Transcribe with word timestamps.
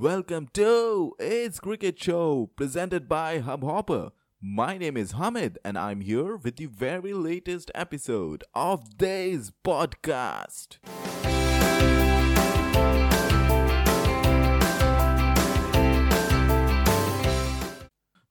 Welcome 0.00 0.48
to 0.54 1.12
It's 1.18 1.60
Cricket 1.60 2.02
Show 2.02 2.48
presented 2.56 3.06
by 3.06 3.40
Hubhopper. 3.40 4.12
My 4.40 4.78
name 4.78 4.96
is 4.96 5.12
Hamid 5.12 5.58
and 5.62 5.76
I'm 5.76 6.00
here 6.00 6.36
with 6.36 6.56
the 6.56 6.64
very 6.64 7.12
latest 7.12 7.70
episode 7.74 8.42
of 8.54 8.96
this 8.96 9.52
podcast. 9.62 10.78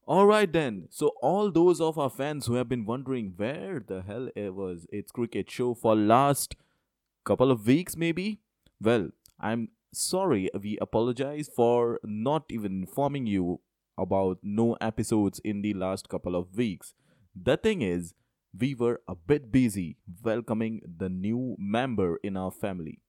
Alright 0.07 0.51
then, 0.51 0.88
so 0.89 1.11
all 1.21 1.51
those 1.51 1.79
of 1.79 2.00
our 2.00 2.10
fans 2.10 2.47
who 2.47 2.56
have 2.56 2.68
been 2.68 2.83
wondering 2.83 3.33
where 3.38 3.79
the 3.79 4.01
hell 4.01 4.29
it 4.36 4.56
was 4.56 4.88
It's 4.92 5.11
Cricket 5.11 5.51
Show 5.51 5.75
for 5.75 5.96
last 5.96 6.56
couple 7.25 7.51
of 7.51 7.68
weeks 7.68 7.96
maybe, 7.96 8.39
well, 8.82 9.10
I'm 9.39 9.70
sorry, 9.93 10.50
we 10.61 10.78
apologize 10.82 11.50
for 11.54 12.00
not 12.04 12.46
even 12.50 12.82
informing 12.82 13.25
you 13.25 13.61
about 13.97 14.39
no 14.42 14.78
episodes 14.80 15.39
in 15.43 15.61
the 15.61 15.74
last 15.74 16.10
couple 16.10 16.36
of 16.36 16.56
weeks. 16.56 16.93
The 17.36 17.57
thing 17.57 17.82
is, 17.82 18.14
we 18.57 18.74
were 18.74 19.02
a 19.07 19.16
bit 19.16 19.52
busy 19.52 19.97
welcoming 20.24 20.82
the 20.97 21.10
new 21.10 21.56
member 21.60 22.18
in 22.24 22.38
our 22.38 22.52
family. 22.52 23.02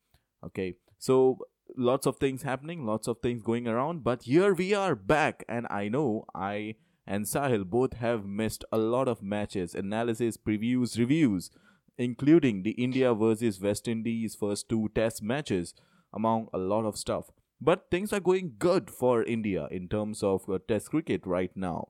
Okay, 0.45 0.75
so 0.99 1.39
lots 1.77 2.07
of 2.07 2.17
things 2.17 2.43
happening, 2.43 2.85
lots 2.85 3.09
of 3.09 3.19
things 3.23 3.43
going 3.43 3.67
around, 3.69 4.05
but 4.05 4.25
here 4.25 4.55
we 4.55 4.75
are 4.75 4.95
back, 4.95 5.45
and 5.49 5.67
I 5.71 5.89
know 5.89 6.25
I 6.35 6.77
and 7.07 7.25
Sahil 7.25 7.65
both 7.65 7.95
have 7.95 8.25
missed 8.25 8.65
a 8.71 8.79
lot 8.79 9.09
of 9.09 9.23
matches, 9.23 9.75
analysis, 9.75 10.37
previews, 10.37 10.99
reviews, 10.99 11.51
including 11.99 12.63
the 12.63 12.73
India 12.73 13.13
versus 13.15 13.61
West 13.61 13.89
Indies 13.89 14.35
first 14.35 14.69
two 14.69 14.91
test 14.95 15.23
matches, 15.23 15.75
among 16.13 16.49
a 16.53 16.59
lot 16.59 16.85
of 16.85 16.97
stuff. 16.97 17.31
But 17.61 17.91
things 17.91 18.13
are 18.13 18.21
going 18.21 18.55
good 18.59 18.91
for 18.91 19.23
India 19.23 19.69
in 19.71 19.89
terms 19.89 20.23
of 20.23 20.49
uh, 20.49 20.59
test 20.67 20.91
cricket 20.91 21.27
right 21.27 21.51
now. 21.55 21.89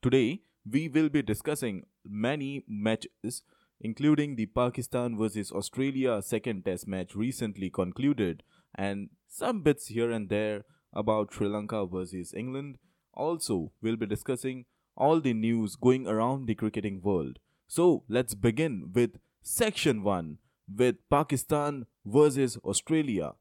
Today, 0.00 0.42
we 0.70 0.88
will 0.88 1.08
be 1.08 1.22
discussing 1.22 1.86
many 2.04 2.64
matches, 2.68 3.42
including 3.80 4.36
the 4.36 4.46
Pakistan 4.46 5.16
versus 5.16 5.50
Australia 5.50 6.22
second 6.22 6.64
test 6.64 6.86
match 6.86 7.16
recently 7.16 7.68
concluded, 7.68 8.42
and 8.74 9.10
some 9.28 9.62
bits 9.62 9.88
here 9.88 10.10
and 10.10 10.28
there 10.28 10.64
about 10.92 11.32
Sri 11.32 11.48
Lanka 11.48 11.84
versus 11.86 12.32
England. 12.34 12.78
Also, 13.12 13.72
we'll 13.82 13.96
be 13.96 14.06
discussing 14.06 14.66
all 14.96 15.20
the 15.20 15.34
news 15.34 15.76
going 15.76 16.06
around 16.06 16.46
the 16.46 16.54
cricketing 16.54 17.00
world. 17.02 17.38
So, 17.66 18.04
let's 18.08 18.34
begin 18.34 18.90
with 18.94 19.18
section 19.42 20.02
1 20.02 20.38
with 20.74 20.96
Pakistan 21.10 21.86
versus 22.04 22.56
Australia. 22.64 23.32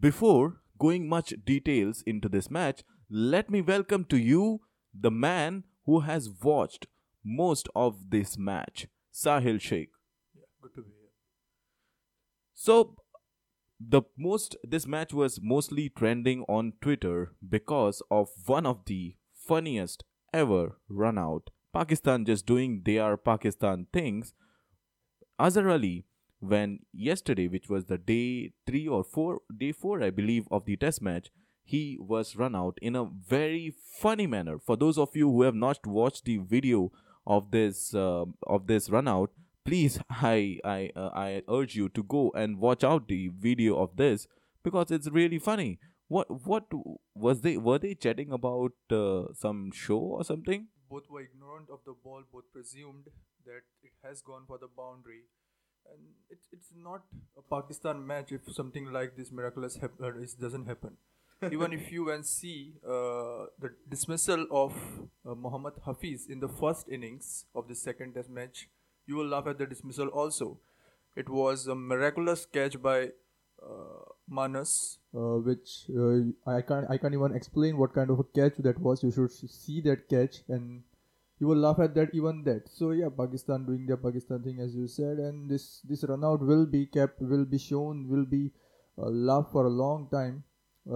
Before 0.00 0.60
going 0.78 1.08
much 1.08 1.34
details 1.44 2.02
into 2.06 2.28
this 2.28 2.50
match, 2.50 2.82
let 3.10 3.50
me 3.50 3.60
welcome 3.60 4.04
to 4.06 4.16
you 4.16 4.60
the 4.92 5.10
man 5.10 5.64
who 5.86 6.00
has 6.00 6.28
watched 6.42 6.86
most 7.24 7.68
of 7.74 8.10
this 8.10 8.36
match, 8.38 8.86
Sahil 9.12 9.60
Sheikh. 9.60 9.90
Yeah, 10.34 10.42
good 10.60 10.74
to 10.74 10.82
be 10.82 10.90
here. 10.90 11.10
So 12.54 12.96
the 13.78 14.02
most 14.16 14.56
this 14.62 14.86
match 14.86 15.12
was 15.12 15.40
mostly 15.42 15.88
trending 15.88 16.42
on 16.48 16.72
Twitter 16.80 17.32
because 17.48 18.02
of 18.10 18.28
one 18.46 18.66
of 18.66 18.84
the 18.86 19.16
funniest 19.34 20.04
ever 20.32 20.78
run 20.88 21.18
out. 21.18 21.50
Pakistan 21.72 22.24
just 22.24 22.46
doing 22.46 22.82
their 22.84 23.16
Pakistan 23.16 23.86
things. 23.92 24.34
Azhar 25.38 25.68
Ali, 25.70 26.04
when 26.42 26.80
yesterday, 26.92 27.46
which 27.46 27.68
was 27.68 27.84
the 27.84 27.98
day 27.98 28.52
three 28.66 28.88
or 28.88 29.04
four, 29.04 29.40
day 29.56 29.70
four, 29.72 30.02
I 30.02 30.10
believe, 30.10 30.48
of 30.50 30.64
the 30.64 30.76
test 30.76 31.00
match, 31.00 31.30
he 31.64 31.96
was 32.00 32.34
run 32.36 32.56
out 32.56 32.78
in 32.82 32.96
a 32.96 33.04
very 33.04 33.72
funny 34.00 34.26
manner. 34.26 34.58
For 34.58 34.76
those 34.76 34.98
of 34.98 35.14
you 35.14 35.30
who 35.30 35.42
have 35.42 35.54
not 35.54 35.86
watched 35.86 36.24
the 36.24 36.38
video 36.38 36.90
of 37.26 37.52
this 37.52 37.94
uh, 37.94 38.24
of 38.46 38.66
this 38.66 38.90
run 38.90 39.06
out, 39.06 39.30
please 39.64 40.00
I 40.10 40.58
I 40.64 40.90
uh, 40.96 41.10
I 41.14 41.42
urge 41.48 41.76
you 41.76 41.88
to 41.90 42.02
go 42.02 42.32
and 42.34 42.58
watch 42.58 42.82
out 42.82 43.06
the 43.06 43.28
video 43.28 43.76
of 43.76 43.96
this 43.96 44.26
because 44.64 44.90
it's 44.90 45.08
really 45.08 45.38
funny. 45.38 45.78
What 46.08 46.46
what 46.46 46.64
was 47.14 47.42
they 47.42 47.56
were 47.56 47.78
they 47.78 47.94
chatting 47.94 48.32
about 48.32 48.72
uh, 48.90 49.32
some 49.32 49.70
show 49.72 49.98
or 49.98 50.24
something? 50.24 50.66
Both 50.90 51.08
were 51.08 51.22
ignorant 51.22 51.70
of 51.70 51.78
the 51.86 51.94
ball, 52.04 52.22
both 52.32 52.52
presumed 52.52 53.06
that 53.46 53.62
it 53.82 53.92
has 54.02 54.20
gone 54.20 54.42
for 54.46 54.58
the 54.58 54.68
boundary. 54.76 55.22
And 55.90 56.00
it's, 56.30 56.48
it's 56.52 56.72
not 56.76 57.02
a 57.36 57.42
Pakistan 57.42 58.06
match 58.06 58.32
if 58.32 58.52
something 58.52 58.92
like 58.92 59.16
this 59.16 59.30
miraculous 59.30 59.76
hap- 59.76 60.00
uh, 60.02 60.14
is, 60.18 60.34
doesn't 60.34 60.66
happen. 60.66 60.96
Even 61.52 61.72
if 61.72 61.90
you 61.90 62.10
and 62.10 62.24
see 62.24 62.74
uh, 62.86 63.46
the 63.58 63.74
dismissal 63.88 64.46
of 64.50 64.74
uh, 65.26 65.34
Muhammad 65.34 65.74
Hafeez 65.86 66.30
in 66.30 66.38
the 66.38 66.48
first 66.48 66.88
innings 66.88 67.46
of 67.54 67.66
the 67.66 67.74
second 67.74 68.14
test 68.14 68.30
match, 68.30 68.68
you 69.06 69.16
will 69.16 69.26
laugh 69.26 69.46
at 69.48 69.58
the 69.58 69.66
dismissal 69.66 70.08
also. 70.08 70.58
It 71.16 71.28
was 71.28 71.66
a 71.66 71.74
miraculous 71.74 72.46
catch 72.46 72.80
by 72.80 73.10
uh, 73.62 74.04
Marnus, 74.30 74.98
uh, 75.14 75.38
which 75.38 75.86
uh, 75.90 76.50
I 76.50 76.62
can't 76.62 76.86
I 76.88 76.96
can't 76.96 77.14
even 77.14 77.34
explain 77.34 77.76
what 77.76 77.92
kind 77.94 78.10
of 78.10 78.18
a 78.20 78.24
catch 78.24 78.56
that 78.58 78.78
was. 78.80 79.02
You 79.02 79.10
should 79.10 79.30
see 79.32 79.80
that 79.82 80.08
catch, 80.08 80.42
and 80.48 80.82
you 81.42 81.48
will 81.48 81.62
laugh 81.62 81.80
at 81.84 81.94
that 81.96 82.10
even 82.14 82.44
that. 82.44 82.68
So 82.72 82.92
yeah, 82.92 83.08
Pakistan 83.20 83.64
doing 83.66 83.86
their 83.86 83.96
Pakistan 84.02 84.42
thing 84.44 84.60
as 84.64 84.76
you 84.80 84.86
said, 84.96 85.22
and 85.28 85.50
this 85.50 85.80
this 85.92 86.04
run 86.10 86.24
out 86.28 86.44
will 86.50 86.66
be 86.74 86.82
kept, 86.96 87.24
will 87.32 87.44
be 87.54 87.58
shown, 87.64 88.04
will 88.12 88.28
be 88.34 88.42
uh, 88.96 89.08
laughed 89.30 89.50
for 89.56 89.64
a 89.70 89.72
long 89.78 90.04
time, 90.12 90.44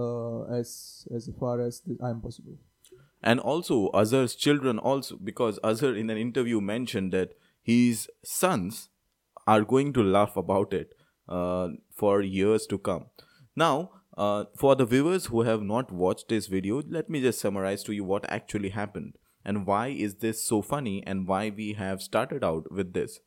uh, 0.03 0.43
as 0.59 0.71
as 1.19 1.29
far 1.41 1.59
as 1.65 1.81
I 2.01 2.11
am 2.11 2.21
possible. 2.21 2.55
And 3.33 3.41
also 3.55 3.81
Azhar's 4.03 4.37
children 4.45 4.81
also 4.93 5.19
because 5.31 5.59
Azhar 5.73 5.93
in 6.05 6.15
an 6.15 6.23
interview 6.23 6.63
mentioned 6.71 7.19
that 7.19 7.37
his 7.73 8.07
sons 8.23 8.81
are 9.55 9.61
going 9.75 9.93
to 9.99 10.09
laugh 10.17 10.41
about 10.45 10.73
it 10.81 10.97
uh, 11.27 11.69
for 11.91 12.21
years 12.21 12.67
to 12.67 12.83
come. 12.89 13.07
Now, 13.67 13.75
uh, 14.15 14.43
for 14.65 14.75
the 14.75 14.91
viewers 14.97 15.25
who 15.25 15.41
have 15.51 15.61
not 15.75 15.91
watched 15.91 16.29
this 16.29 16.51
video, 16.57 16.83
let 16.99 17.15
me 17.15 17.29
just 17.29 17.47
summarize 17.47 17.89
to 17.91 18.01
you 18.01 18.11
what 18.15 18.35
actually 18.41 18.77
happened 18.81 19.17
and 19.47 19.65
why 19.65 19.87
is 19.87 20.15
this 20.15 20.43
so 20.43 20.61
funny 20.61 21.01
and 21.07 21.27
why 21.27 21.49
we 21.49 21.73
have 21.73 22.01
started 22.01 22.43
out 22.43 22.69
with 22.71 22.93
this. 22.93 23.19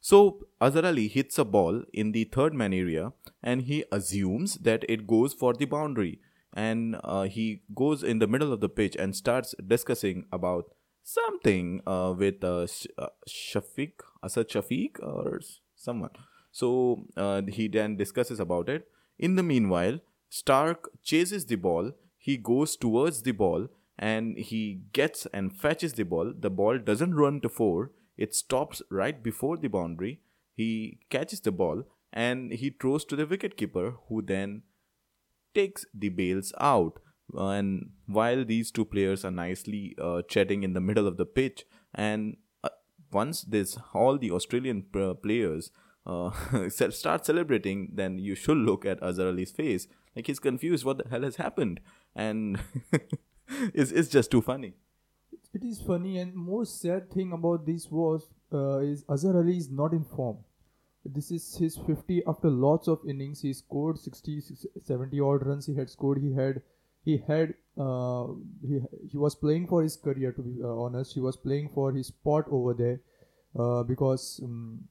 So, 0.00 0.46
Azhar 0.60 0.86
Ali 0.86 1.08
hits 1.08 1.38
a 1.38 1.44
ball 1.44 1.82
in 1.92 2.12
the 2.12 2.24
third 2.24 2.54
man 2.54 2.72
area 2.72 3.12
and 3.42 3.62
he 3.62 3.84
assumes 3.90 4.54
that 4.68 4.84
it 4.88 5.06
goes 5.08 5.34
for 5.34 5.52
the 5.52 5.64
boundary 5.64 6.20
and 6.52 6.96
uh, 7.02 7.24
he 7.24 7.62
goes 7.74 8.04
in 8.04 8.20
the 8.20 8.28
middle 8.28 8.52
of 8.52 8.60
the 8.60 8.68
pitch 8.68 8.94
and 8.96 9.16
starts 9.16 9.54
discussing 9.74 10.24
about 10.30 10.70
something 11.02 11.80
uh, 11.86 12.14
with 12.16 12.44
uh, 12.44 12.66
uh, 12.98 13.08
Shafiq, 13.28 13.92
Asad 14.22 14.48
Shafiq 14.48 15.02
or 15.02 15.40
someone. 15.74 16.10
So 16.52 17.04
uh, 17.16 17.42
he 17.48 17.66
then 17.68 17.96
discusses 17.96 18.38
about 18.38 18.68
it. 18.68 18.88
In 19.18 19.34
the 19.34 19.42
meanwhile, 19.42 19.98
Starc 20.30 20.86
chases 21.02 21.46
the 21.46 21.56
ball. 21.56 21.92
He 22.16 22.36
goes 22.36 22.76
towards 22.76 23.22
the 23.22 23.32
ball 23.32 23.68
and 23.98 24.38
he 24.38 24.82
gets 24.92 25.26
and 25.32 25.56
fetches 25.56 25.94
the 25.94 26.04
ball. 26.04 26.32
The 26.38 26.50
ball 26.50 26.78
doesn't 26.78 27.14
run 27.14 27.40
to 27.40 27.48
four. 27.48 27.92
It 28.16 28.34
stops 28.34 28.82
right 28.90 29.22
before 29.22 29.56
the 29.56 29.68
boundary. 29.68 30.20
He 30.54 31.00
catches 31.10 31.40
the 31.40 31.52
ball 31.52 31.84
and 32.12 32.52
he 32.52 32.70
throws 32.70 33.04
to 33.06 33.16
the 33.16 33.26
wicketkeeper, 33.26 33.96
who 34.08 34.22
then 34.22 34.62
takes 35.54 35.84
the 35.92 36.08
bails 36.08 36.52
out. 36.60 36.98
Uh, 37.36 37.48
and 37.48 37.90
while 38.06 38.44
these 38.44 38.70
two 38.70 38.84
players 38.84 39.24
are 39.24 39.30
nicely 39.30 39.94
uh, 40.00 40.22
chatting 40.22 40.62
in 40.62 40.72
the 40.72 40.80
middle 40.80 41.06
of 41.06 41.16
the 41.16 41.26
pitch, 41.26 41.66
and 41.94 42.36
uh, 42.62 42.68
once 43.12 43.42
this 43.42 43.76
all 43.92 44.16
the 44.16 44.30
Australian 44.30 44.82
p- 44.82 45.14
players 45.22 45.70
uh, 46.06 46.30
start 46.68 47.26
celebrating, 47.26 47.90
then 47.94 48.18
you 48.18 48.34
should 48.34 48.58
look 48.58 48.86
at 48.86 49.02
Azhar 49.02 49.28
Ali's 49.28 49.50
face, 49.50 49.88
like 50.14 50.26
he's 50.28 50.38
confused. 50.38 50.84
What 50.84 50.98
the 50.98 51.08
hell 51.10 51.22
has 51.22 51.36
happened? 51.36 51.80
And 52.14 52.60
it's 53.74 53.90
it's 53.92 54.08
just 54.08 54.30
too 54.30 54.42
funny. 54.42 54.74
It 55.54 55.64
is 55.64 55.80
funny, 55.80 56.18
and 56.18 56.34
most 56.34 56.80
sad 56.80 57.10
thing 57.10 57.32
about 57.32 57.66
this 57.66 57.90
was 57.90 58.28
uh, 58.52 58.78
is 58.78 59.04
Azhar 59.08 59.36
Ali 59.36 59.56
is 59.56 59.70
not 59.70 59.92
in 59.92 60.04
form. 60.04 60.38
This 61.04 61.30
is 61.30 61.56
his 61.56 61.76
50 61.76 62.22
after 62.26 62.50
lots 62.50 62.88
of 62.88 63.00
innings. 63.08 63.40
He 63.42 63.52
scored 63.52 63.98
60, 63.98 64.42
70 64.82 65.20
odd 65.20 65.46
runs. 65.46 65.66
He 65.66 65.74
had 65.74 65.88
scored. 65.88 66.20
He 66.20 66.32
had 66.32 66.62
he 67.04 67.22
had 67.28 67.54
uh, 67.78 68.26
he 68.66 68.80
he 69.12 69.16
was 69.16 69.36
playing 69.36 69.68
for 69.68 69.82
his 69.82 69.96
career. 69.96 70.32
To 70.32 70.42
be 70.42 70.62
uh, 70.62 70.74
honest, 70.88 71.14
he 71.14 71.20
was 71.20 71.36
playing 71.36 71.70
for 71.74 71.92
his 71.92 72.08
spot 72.08 72.46
over 72.50 72.74
there 72.74 73.00
uh, 73.58 73.82
because. 73.82 74.40
Um, 74.42 74.88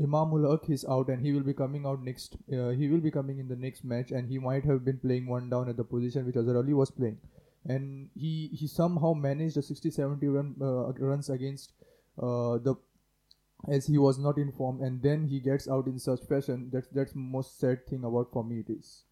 Imamul 0.00 0.50
Haq 0.50 0.70
is 0.70 0.86
out 0.86 1.08
and 1.10 1.20
he 1.20 1.30
will 1.30 1.42
be 1.42 1.52
coming 1.52 1.84
out 1.84 2.02
next. 2.02 2.36
Uh, 2.50 2.70
he 2.70 2.88
will 2.88 3.00
be 3.00 3.10
coming 3.10 3.38
in 3.38 3.48
the 3.48 3.56
next 3.56 3.84
match 3.84 4.12
and 4.12 4.26
he 4.26 4.38
might 4.38 4.64
have 4.64 4.82
been 4.82 4.96
playing 4.96 5.26
one 5.26 5.50
down 5.50 5.68
at 5.68 5.76
the 5.76 5.84
position 5.84 6.24
which 6.24 6.36
Azhar 6.36 6.56
Ali 6.56 6.72
was 6.72 6.90
playing 6.90 7.18
and 7.64 8.08
he 8.14 8.50
he 8.52 8.66
somehow 8.66 9.12
managed 9.12 9.56
a 9.56 9.62
60 9.62 9.90
70 9.90 10.26
run 10.28 10.54
uh, 10.60 10.92
runs 10.98 11.28
against 11.28 11.72
uh, 12.18 12.58
the 12.58 12.74
as 13.68 13.86
he 13.86 13.98
was 13.98 14.18
not 14.18 14.38
in 14.38 14.52
form 14.52 14.80
and 14.82 15.02
then 15.02 15.26
he 15.26 15.40
gets 15.40 15.68
out 15.68 15.86
in 15.86 15.98
such 15.98 16.20
fashion. 16.28 16.70
That's 16.72 16.88
that's 16.88 17.12
most 17.14 17.58
sad 17.58 17.86
thing 17.86 18.04
about 18.04 18.32
for 18.32 18.44
me 18.44 18.60
it 18.60 18.72
is. 18.72 19.04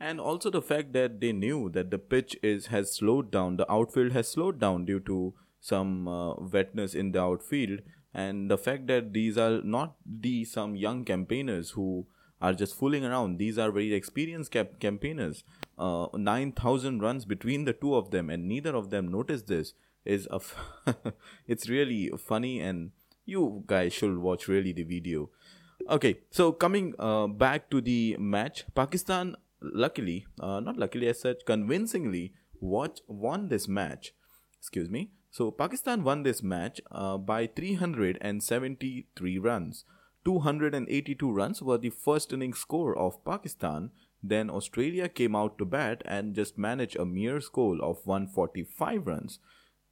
And 0.00 0.20
also 0.20 0.50
the 0.50 0.60
fact 0.60 0.92
that 0.92 1.20
they 1.20 1.32
knew 1.32 1.70
that 1.70 1.90
the 1.90 1.98
pitch 1.98 2.36
is 2.42 2.66
has 2.66 2.94
slowed 2.94 3.30
down. 3.30 3.56
The 3.56 3.70
outfield 3.72 4.12
has 4.12 4.28
slowed 4.28 4.58
down 4.58 4.84
due 4.84 5.00
to 5.00 5.34
some 5.60 6.06
uh, 6.06 6.34
wetness 6.34 6.94
in 6.94 7.12
the 7.12 7.22
outfield. 7.22 7.80
And 8.12 8.50
the 8.50 8.58
fact 8.58 8.86
that 8.88 9.12
these 9.12 9.38
are 9.38 9.62
not 9.62 9.96
the 10.06 10.44
some 10.44 10.76
young 10.76 11.04
campaigners 11.04 11.70
who 11.70 12.06
are 12.40 12.52
just 12.52 12.74
fooling 12.74 13.04
around. 13.04 13.38
These 13.38 13.58
are 13.58 13.70
very 13.70 13.94
experienced 13.94 14.50
cap- 14.50 14.80
campaigners. 14.80 15.44
Uh, 15.78 16.06
9000 16.14 17.00
runs 17.00 17.24
between 17.24 17.64
the 17.64 17.72
two 17.72 17.94
of 17.94 18.10
them 18.10 18.30
and 18.30 18.46
neither 18.46 18.76
of 18.76 18.90
them 18.90 19.08
noticed 19.08 19.46
this 19.48 19.74
is 20.04 20.28
a 20.30 20.36
f- 20.36 20.56
it's 21.48 21.68
really 21.68 22.10
funny 22.18 22.60
and 22.60 22.92
you 23.24 23.64
guys 23.66 23.92
should 23.92 24.18
watch 24.18 24.46
really 24.46 24.72
the 24.72 24.84
video. 24.84 25.30
Okay 25.88 26.20
so 26.30 26.52
coming 26.52 26.94
uh, 26.98 27.26
back 27.26 27.70
to 27.70 27.80
the 27.80 28.16
match. 28.18 28.64
Pakistan 28.74 29.36
luckily 29.60 30.26
uh, 30.40 30.60
not 30.60 30.76
luckily 30.76 31.08
as 31.08 31.20
such 31.20 31.44
convincingly 31.46 32.32
watch 32.60 33.00
won 33.08 33.48
this 33.48 33.66
match. 33.66 34.14
Excuse 34.58 34.88
me. 34.88 35.10
So 35.30 35.50
pakistan 35.50 36.04
won 36.04 36.22
this 36.22 36.42
match 36.42 36.80
uh, 36.92 37.18
by 37.18 37.48
373 37.48 39.38
runs 39.38 39.84
282 40.24 41.30
runs 41.30 41.62
were 41.62 41.78
the 41.78 41.90
first 41.90 42.32
inning 42.32 42.54
score 42.54 42.96
of 42.96 43.22
pakistan 43.24 43.90
then 44.22 44.50
australia 44.50 45.08
came 45.08 45.36
out 45.36 45.58
to 45.58 45.64
bat 45.64 46.02
and 46.04 46.34
just 46.34 46.56
managed 46.56 46.96
a 46.96 47.04
mere 47.04 47.40
score 47.40 47.76
of 47.82 48.06
145 48.06 49.06
runs 49.06 49.38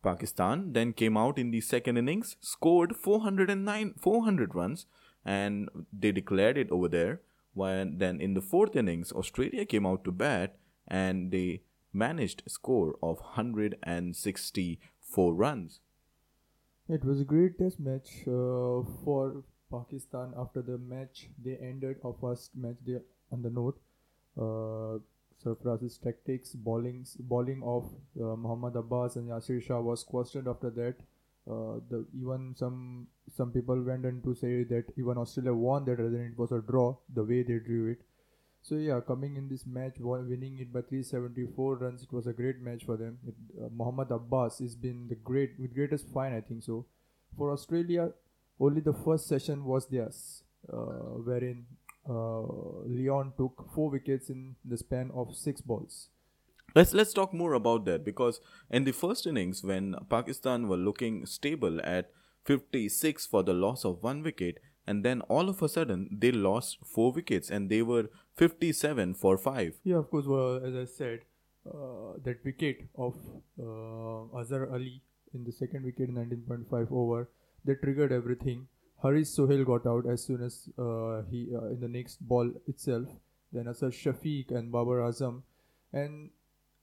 Pakistan 0.03 0.73
then 0.73 0.93
came 0.93 1.17
out 1.17 1.39
in 1.39 1.53
the 1.53 1.61
second 1.61 1.97
innings, 1.97 2.37
scored 2.41 2.97
409 2.97 3.95
400 3.99 4.55
runs, 4.55 4.87
and 5.25 5.71
they 5.93 6.13
declared 6.13 6.59
it 6.59 6.71
over 6.71 6.89
there. 6.89 7.21
When 7.55 7.99
then 7.99 8.21
in 8.21 8.35
the 8.35 8.41
fourth 8.41 8.75
innings, 8.75 9.13
Australia 9.13 9.65
came 9.65 9.87
out 9.87 10.03
to 10.05 10.13
bat 10.13 10.57
and 10.89 11.31
they 11.31 11.63
managed 11.93 12.43
a 12.47 12.51
score 12.51 12.97
of 13.03 13.21
164 13.21 15.35
runs. 15.35 15.81
It 16.89 17.05
was 17.05 17.21
a 17.21 17.25
great 17.25 17.59
test 17.59 17.79
match 17.79 18.23
uh, 18.27 18.83
for 19.05 19.45
Pakistan. 19.73 20.35
After 20.37 20.63
the 20.63 20.79
match, 20.79 21.29
they 21.45 21.57
ended 21.57 21.97
our 22.05 22.15
first 22.21 22.57
match 22.57 22.77
there 22.87 23.03
on 23.31 23.43
the 23.43 23.51
note. 23.51 23.79
Uh, 24.41 24.99
tactics, 26.05 26.55
bowlings, 26.55 27.17
bowling 27.19 27.63
of 27.65 27.85
uh, 28.21 28.37
Muhammad 28.37 28.77
Abbas 28.77 29.17
and 29.17 29.29
Yasir 29.29 29.63
Shah 29.63 29.81
was 29.81 30.05
questioned 30.05 30.47
after 30.47 30.71
that. 30.71 30.95
Uh, 31.51 31.81
the 31.91 32.07
even 32.17 32.55
some 32.57 33.09
some 33.37 33.51
people 33.51 33.83
went 33.83 34.07
on 34.07 34.21
to 34.23 34.35
say 34.35 34.63
that 34.63 34.85
even 34.97 35.19
Australia 35.19 35.53
won 35.53 35.85
that 35.87 35.99
rather 35.99 36.11
than 36.11 36.27
it 36.27 36.39
was 36.39 36.53
a 36.53 36.61
draw 36.61 36.95
the 37.13 37.25
way 37.25 37.43
they 37.43 37.59
drew 37.59 37.91
it. 37.91 38.03
So 38.63 38.77
yeah, 38.77 39.01
coming 39.01 39.37
in 39.37 39.49
this 39.49 39.67
match, 39.67 39.95
winning 39.99 40.59
it 40.61 40.73
by 40.73 40.83
374 40.83 41.77
runs, 41.79 42.05
it 42.05 42.13
was 42.13 42.29
a 42.29 42.33
great 42.33 42.61
match 42.61 42.85
for 42.85 42.97
them. 42.97 43.19
It, 43.27 43.35
uh, 43.61 43.69
Muhammad 43.75 44.13
Abbas 44.13 44.61
has 44.61 44.77
been 44.77 45.09
the 45.09 45.17
great 45.17 45.59
with 45.59 45.75
greatest 45.75 46.09
fine, 46.11 46.33
I 46.33 46.41
think 46.41 46.63
so. 46.63 46.87
For 47.37 47.51
Australia, 47.51 48.13
only 48.63 48.81
the 48.81 48.93
first 48.93 49.27
session 49.27 49.65
was 49.65 49.87
theirs, 49.87 50.45
uh, 50.73 51.19
wherein 51.29 51.67
uh, 52.09 52.43
Lyon 52.87 53.33
took 53.37 53.69
four 53.75 53.91
wickets 53.91 54.31
in 54.31 54.55
the 54.65 54.77
span 54.77 55.11
of 55.15 55.35
six 55.35 55.61
balls. 55.61 56.09
Let's 56.75 56.95
let's 56.95 57.13
talk 57.13 57.35
more 57.35 57.53
about 57.53 57.85
that 57.87 58.05
because 58.05 58.41
in 58.71 58.85
the 58.85 58.93
first 58.93 59.27
innings, 59.27 59.63
when 59.63 59.95
Pakistan 60.09 60.69
were 60.69 60.79
looking 60.79 61.27
stable 61.27 61.81
at 61.85 62.11
56 62.45 63.27
for 63.27 63.43
the 63.43 63.53
loss 63.53 63.85
of 63.85 64.03
one 64.03 64.23
wicket, 64.23 64.59
and 64.87 65.05
then 65.05 65.21
all 65.23 65.51
of 65.51 65.61
a 65.63 65.69
sudden 65.69 66.09
they 66.11 66.33
lost 66.33 66.79
four 66.85 67.13
wickets 67.13 67.51
and 67.51 67.69
they 67.69 67.83
were 67.83 68.09
57 68.37 69.15
for 69.15 69.37
five. 69.37 69.75
Yeah, 69.85 69.97
of 69.97 70.11
course. 70.11 70.27
Well, 70.27 70.65
as 70.65 70.75
I 70.75 70.85
said, 70.85 71.21
uh, 71.67 72.15
that 72.25 72.45
wicket 72.45 72.89
of 72.97 73.17
uh, 73.61 74.39
Azhar 74.39 74.73
Ali 74.73 75.03
in 75.35 75.45
the 75.45 75.53
second 75.53 75.85
wicket, 75.85 76.15
19.5 76.15 76.91
over, 76.91 77.29
that 77.65 77.83
triggered 77.83 78.13
everything. 78.13 78.67
Haris 79.03 79.35
Sohail 79.35 79.65
got 79.65 79.87
out 79.87 80.07
as 80.07 80.25
soon 80.25 80.43
as 80.43 80.69
uh, 80.79 81.23
he 81.31 81.49
uh, 81.55 81.67
in 81.67 81.81
the 81.81 81.89
next 81.89 82.21
ball 82.21 82.51
itself. 82.69 83.09
Then 83.53 83.69
Asad 83.69 83.93
Shafiq 83.93 84.51
and 84.51 84.73
Babar 84.73 84.99
Azam, 85.09 85.43
and 85.93 86.31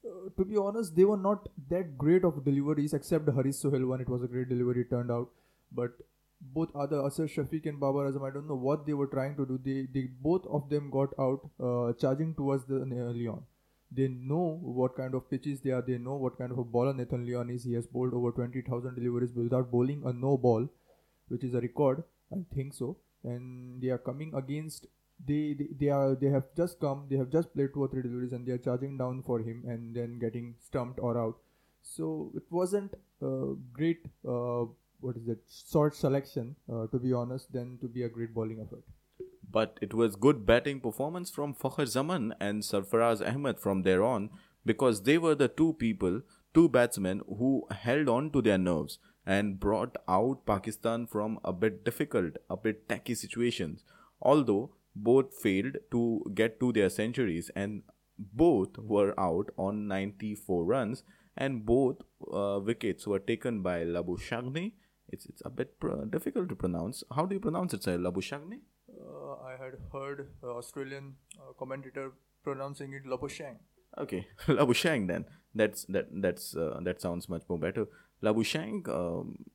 uh, 0.05 0.29
to 0.37 0.45
be 0.45 0.57
honest, 0.57 0.95
they 0.95 1.05
were 1.05 1.17
not 1.17 1.47
that 1.69 1.97
great 1.97 2.23
of 2.23 2.43
deliveries 2.45 2.93
except 2.93 3.25
the 3.25 3.31
Haris 3.31 3.59
Sohail 3.59 3.85
one. 3.85 4.01
It 4.01 4.09
was 4.09 4.23
a 4.23 4.27
great 4.27 4.49
delivery 4.49 4.85
turned 4.85 5.11
out, 5.11 5.29
but 5.71 5.91
both 6.41 6.75
other 6.75 7.05
Asad 7.05 7.29
Shafiq 7.29 7.65
and 7.65 7.79
Babar 7.79 8.11
Azam, 8.11 8.27
I 8.27 8.33
don't 8.33 8.47
know 8.47 8.55
what 8.55 8.85
they 8.85 8.93
were 8.93 9.07
trying 9.07 9.35
to 9.37 9.45
do. 9.45 9.59
They 9.63 9.87
they 9.93 10.07
both 10.21 10.45
of 10.47 10.69
them 10.69 10.89
got 10.89 11.09
out 11.19 11.49
uh, 11.59 11.93
charging 11.93 12.35
towards 12.35 12.65
the 12.65 12.81
uh, 12.81 13.13
Lyon. 13.13 13.43
They 13.91 14.07
know 14.07 14.59
what 14.61 14.95
kind 14.95 15.15
of 15.15 15.29
pitches 15.29 15.61
they 15.61 15.71
are. 15.71 15.81
They 15.81 15.97
know 15.97 16.15
what 16.15 16.37
kind 16.37 16.51
of 16.51 16.59
a 16.59 16.63
bowler 16.63 16.93
Nathan 16.93 17.25
Lyon 17.25 17.49
is. 17.49 17.63
He 17.63 17.73
has 17.73 17.87
bowled 17.87 18.13
over 18.13 18.31
20,000 18.31 18.95
deliveries 18.95 19.33
without 19.33 19.71
bowling 19.71 20.03
a 20.05 20.13
no 20.13 20.37
ball, 20.37 20.69
which 21.27 21.43
is 21.43 21.55
a 21.55 21.61
record. 21.61 22.03
I 22.31 22.43
think 22.53 22.73
so. 22.73 22.97
And 23.23 23.81
they 23.81 23.89
are 23.89 23.97
coming 23.97 24.33
against. 24.35 24.87
They, 25.25 25.53
they 25.53 25.67
they 25.79 25.89
are 25.89 26.15
they 26.15 26.27
have 26.27 26.45
just 26.55 26.79
come. 26.79 27.07
They 27.09 27.17
have 27.17 27.29
just 27.29 27.53
played 27.53 27.73
two 27.73 27.83
or 27.83 27.87
three 27.89 28.03
deliveries, 28.03 28.31
and 28.31 28.45
they 28.45 28.53
are 28.53 28.63
charging 28.69 28.97
down 28.97 29.23
for 29.23 29.39
him, 29.39 29.63
and 29.67 29.93
then 29.95 30.17
getting 30.19 30.55
stumped 30.67 30.99
or 30.99 31.17
out. 31.17 31.37
So 31.81 32.31
it 32.35 32.43
wasn't 32.49 32.93
a 33.21 33.55
great. 33.73 34.05
Uh, 34.25 34.65
what 35.01 35.17
is 35.17 35.25
that? 35.25 35.39
Short 35.71 35.95
selection, 35.95 36.55
uh, 36.71 36.87
to 36.87 36.99
be 36.99 37.11
honest, 37.11 37.51
than 37.51 37.77
to 37.79 37.87
be 37.87 38.03
a 38.03 38.09
great 38.09 38.33
bowling 38.33 38.61
effort. 38.61 38.83
But 39.51 39.79
it 39.81 39.93
was 39.93 40.15
good 40.15 40.45
batting 40.45 40.79
performance 40.79 41.31
from 41.31 41.55
Fakhar 41.55 41.87
Zaman 41.87 42.33
and 42.39 42.61
Sarfaraz 42.61 43.25
Ahmed 43.27 43.59
from 43.59 43.81
there 43.81 44.03
on 44.03 44.29
because 44.65 45.03
they 45.03 45.17
were 45.17 45.35
the 45.35 45.47
two 45.47 45.73
people, 45.73 46.21
two 46.53 46.69
batsmen 46.69 47.21
who 47.27 47.65
held 47.71 48.09
on 48.09 48.29
to 48.31 48.41
their 48.41 48.57
nerves 48.57 48.99
and 49.25 49.59
brought 49.59 49.95
out 50.07 50.45
Pakistan 50.45 51.07
from 51.07 51.39
a 51.43 51.53
bit 51.53 51.83
difficult, 51.83 52.37
a 52.49 52.57
bit 52.57 52.87
tacky 52.87 53.15
situations. 53.15 53.83
Although 54.21 54.75
both 54.95 55.33
failed 55.33 55.77
to 55.91 56.23
get 56.33 56.59
to 56.59 56.71
their 56.73 56.89
centuries 56.89 57.49
and 57.55 57.83
both 58.17 58.77
were 58.77 59.17
out 59.19 59.49
on 59.57 59.87
94 59.87 60.65
runs 60.65 61.03
and 61.37 61.65
both 61.65 61.97
uh, 62.33 62.59
wickets 62.61 63.07
were 63.07 63.19
taken 63.19 63.61
by 63.61 63.83
Labuschagne. 63.83 64.73
It's, 65.07 65.25
it's 65.25 65.41
a 65.45 65.49
bit 65.49 65.79
pr- 65.79 66.05
difficult 66.09 66.49
to 66.49 66.55
pronounce. 66.55 67.03
How 67.15 67.25
do 67.25 67.33
you 67.35 67.39
pronounce 67.39 67.73
it, 67.73 67.83
sir? 67.83 67.97
Labuschagne? 67.97 68.59
Uh, 68.99 69.35
I 69.45 69.51
had 69.51 69.77
heard 69.93 70.27
uh, 70.43 70.57
Australian 70.57 71.15
uh, 71.39 71.53
commentator 71.57 72.11
pronouncing 72.43 72.93
it 72.93 73.05
Labushang. 73.05 73.57
Okay, 73.97 74.27
Labushang 74.47 75.07
then. 75.07 75.25
That's 75.55 75.85
that 75.85 76.07
that's 76.11 76.55
uh, 76.55 76.79
that 76.83 77.01
sounds 77.01 77.27
much 77.29 77.43
more 77.49 77.57
better. 77.57 77.87
Labushang 78.21 78.87
um, 78.89 79.45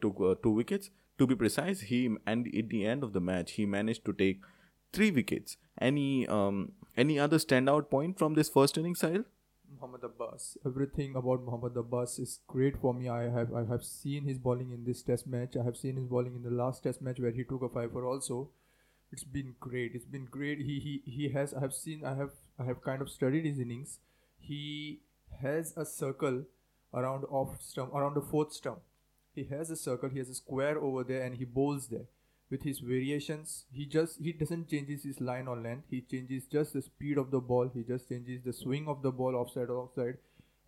took 0.00 0.20
uh, 0.20 0.34
two 0.42 0.50
wickets. 0.50 0.90
To 1.18 1.26
be 1.28 1.36
precise, 1.36 1.82
he 1.82 2.16
and 2.26 2.48
at 2.56 2.68
the 2.68 2.84
end 2.84 3.04
of 3.04 3.12
the 3.12 3.20
match 3.20 3.52
he 3.52 3.66
managed 3.66 4.04
to 4.06 4.12
take 4.12 4.40
three 4.92 5.10
wickets. 5.10 5.56
Any 5.80 6.26
um 6.26 6.72
any 6.96 7.18
other 7.18 7.38
standout 7.38 7.90
point 7.90 8.18
from 8.18 8.34
this 8.34 8.48
first 8.48 8.78
innings, 8.78 9.00
Sahil? 9.00 9.24
Muhammad 9.74 10.04
Abbas. 10.04 10.56
Everything 10.66 11.14
about 11.16 11.42
Muhammad 11.44 11.76
Abbas 11.76 12.18
is 12.18 12.40
great 12.46 12.76
for 12.80 12.94
me. 12.94 13.08
I 13.08 13.22
have 13.36 13.54
I 13.54 13.64
have 13.64 13.84
seen 13.84 14.24
his 14.24 14.38
bowling 14.38 14.70
in 14.70 14.84
this 14.84 15.02
test 15.02 15.26
match. 15.26 15.56
I 15.56 15.64
have 15.64 15.76
seen 15.76 15.96
his 15.96 16.06
bowling 16.06 16.36
in 16.36 16.42
the 16.42 16.56
last 16.62 16.84
test 16.84 17.02
match 17.02 17.20
where 17.20 17.32
he 17.32 17.44
took 17.44 17.62
a 17.62 17.68
fiver 17.68 18.04
also. 18.06 18.50
It's 19.14 19.22
been 19.22 19.54
great. 19.60 19.92
It's 19.94 20.04
been 20.04 20.24
great. 20.24 20.58
He 20.58 20.80
he, 20.84 20.92
he 21.08 21.28
has 21.28 21.54
I 21.54 21.60
have 21.60 21.72
seen 21.72 22.04
I 22.04 22.14
have 22.16 22.30
I 22.58 22.64
have 22.64 22.82
kind 22.82 23.00
of 23.00 23.08
studied 23.08 23.44
his 23.44 23.60
innings. 23.64 24.00
He 24.40 25.02
has 25.40 25.72
a 25.76 25.84
circle 25.86 26.38
around 26.92 27.26
off 27.40 27.60
stump 27.60 27.94
around 27.94 28.14
the 28.14 28.22
fourth 28.30 28.52
stump. 28.52 28.80
He 29.32 29.44
has 29.44 29.70
a 29.70 29.76
circle, 29.76 30.08
he 30.08 30.18
has 30.18 30.28
a 30.30 30.34
square 30.34 30.78
over 30.78 31.04
there 31.04 31.22
and 31.22 31.36
he 31.36 31.44
bowls 31.44 31.86
there. 31.92 32.08
With 32.50 32.64
his 32.64 32.80
variations, 32.80 33.66
he 33.72 33.86
just 33.86 34.18
he 34.20 34.32
doesn't 34.32 34.68
changes 34.68 35.04
his 35.04 35.20
line 35.20 35.46
or 35.46 35.56
length. 35.66 35.84
He 35.90 36.00
changes 36.00 36.48
just 36.54 36.72
the 36.72 36.82
speed 36.82 37.16
of 37.16 37.30
the 37.30 37.40
ball. 37.52 37.70
He 37.72 37.84
just 37.84 38.08
changes 38.08 38.42
the 38.42 38.52
swing 38.52 38.88
of 38.88 39.02
the 39.02 39.12
ball 39.12 39.36
offside 39.42 39.70
or 39.70 39.76
offside, 39.84 40.18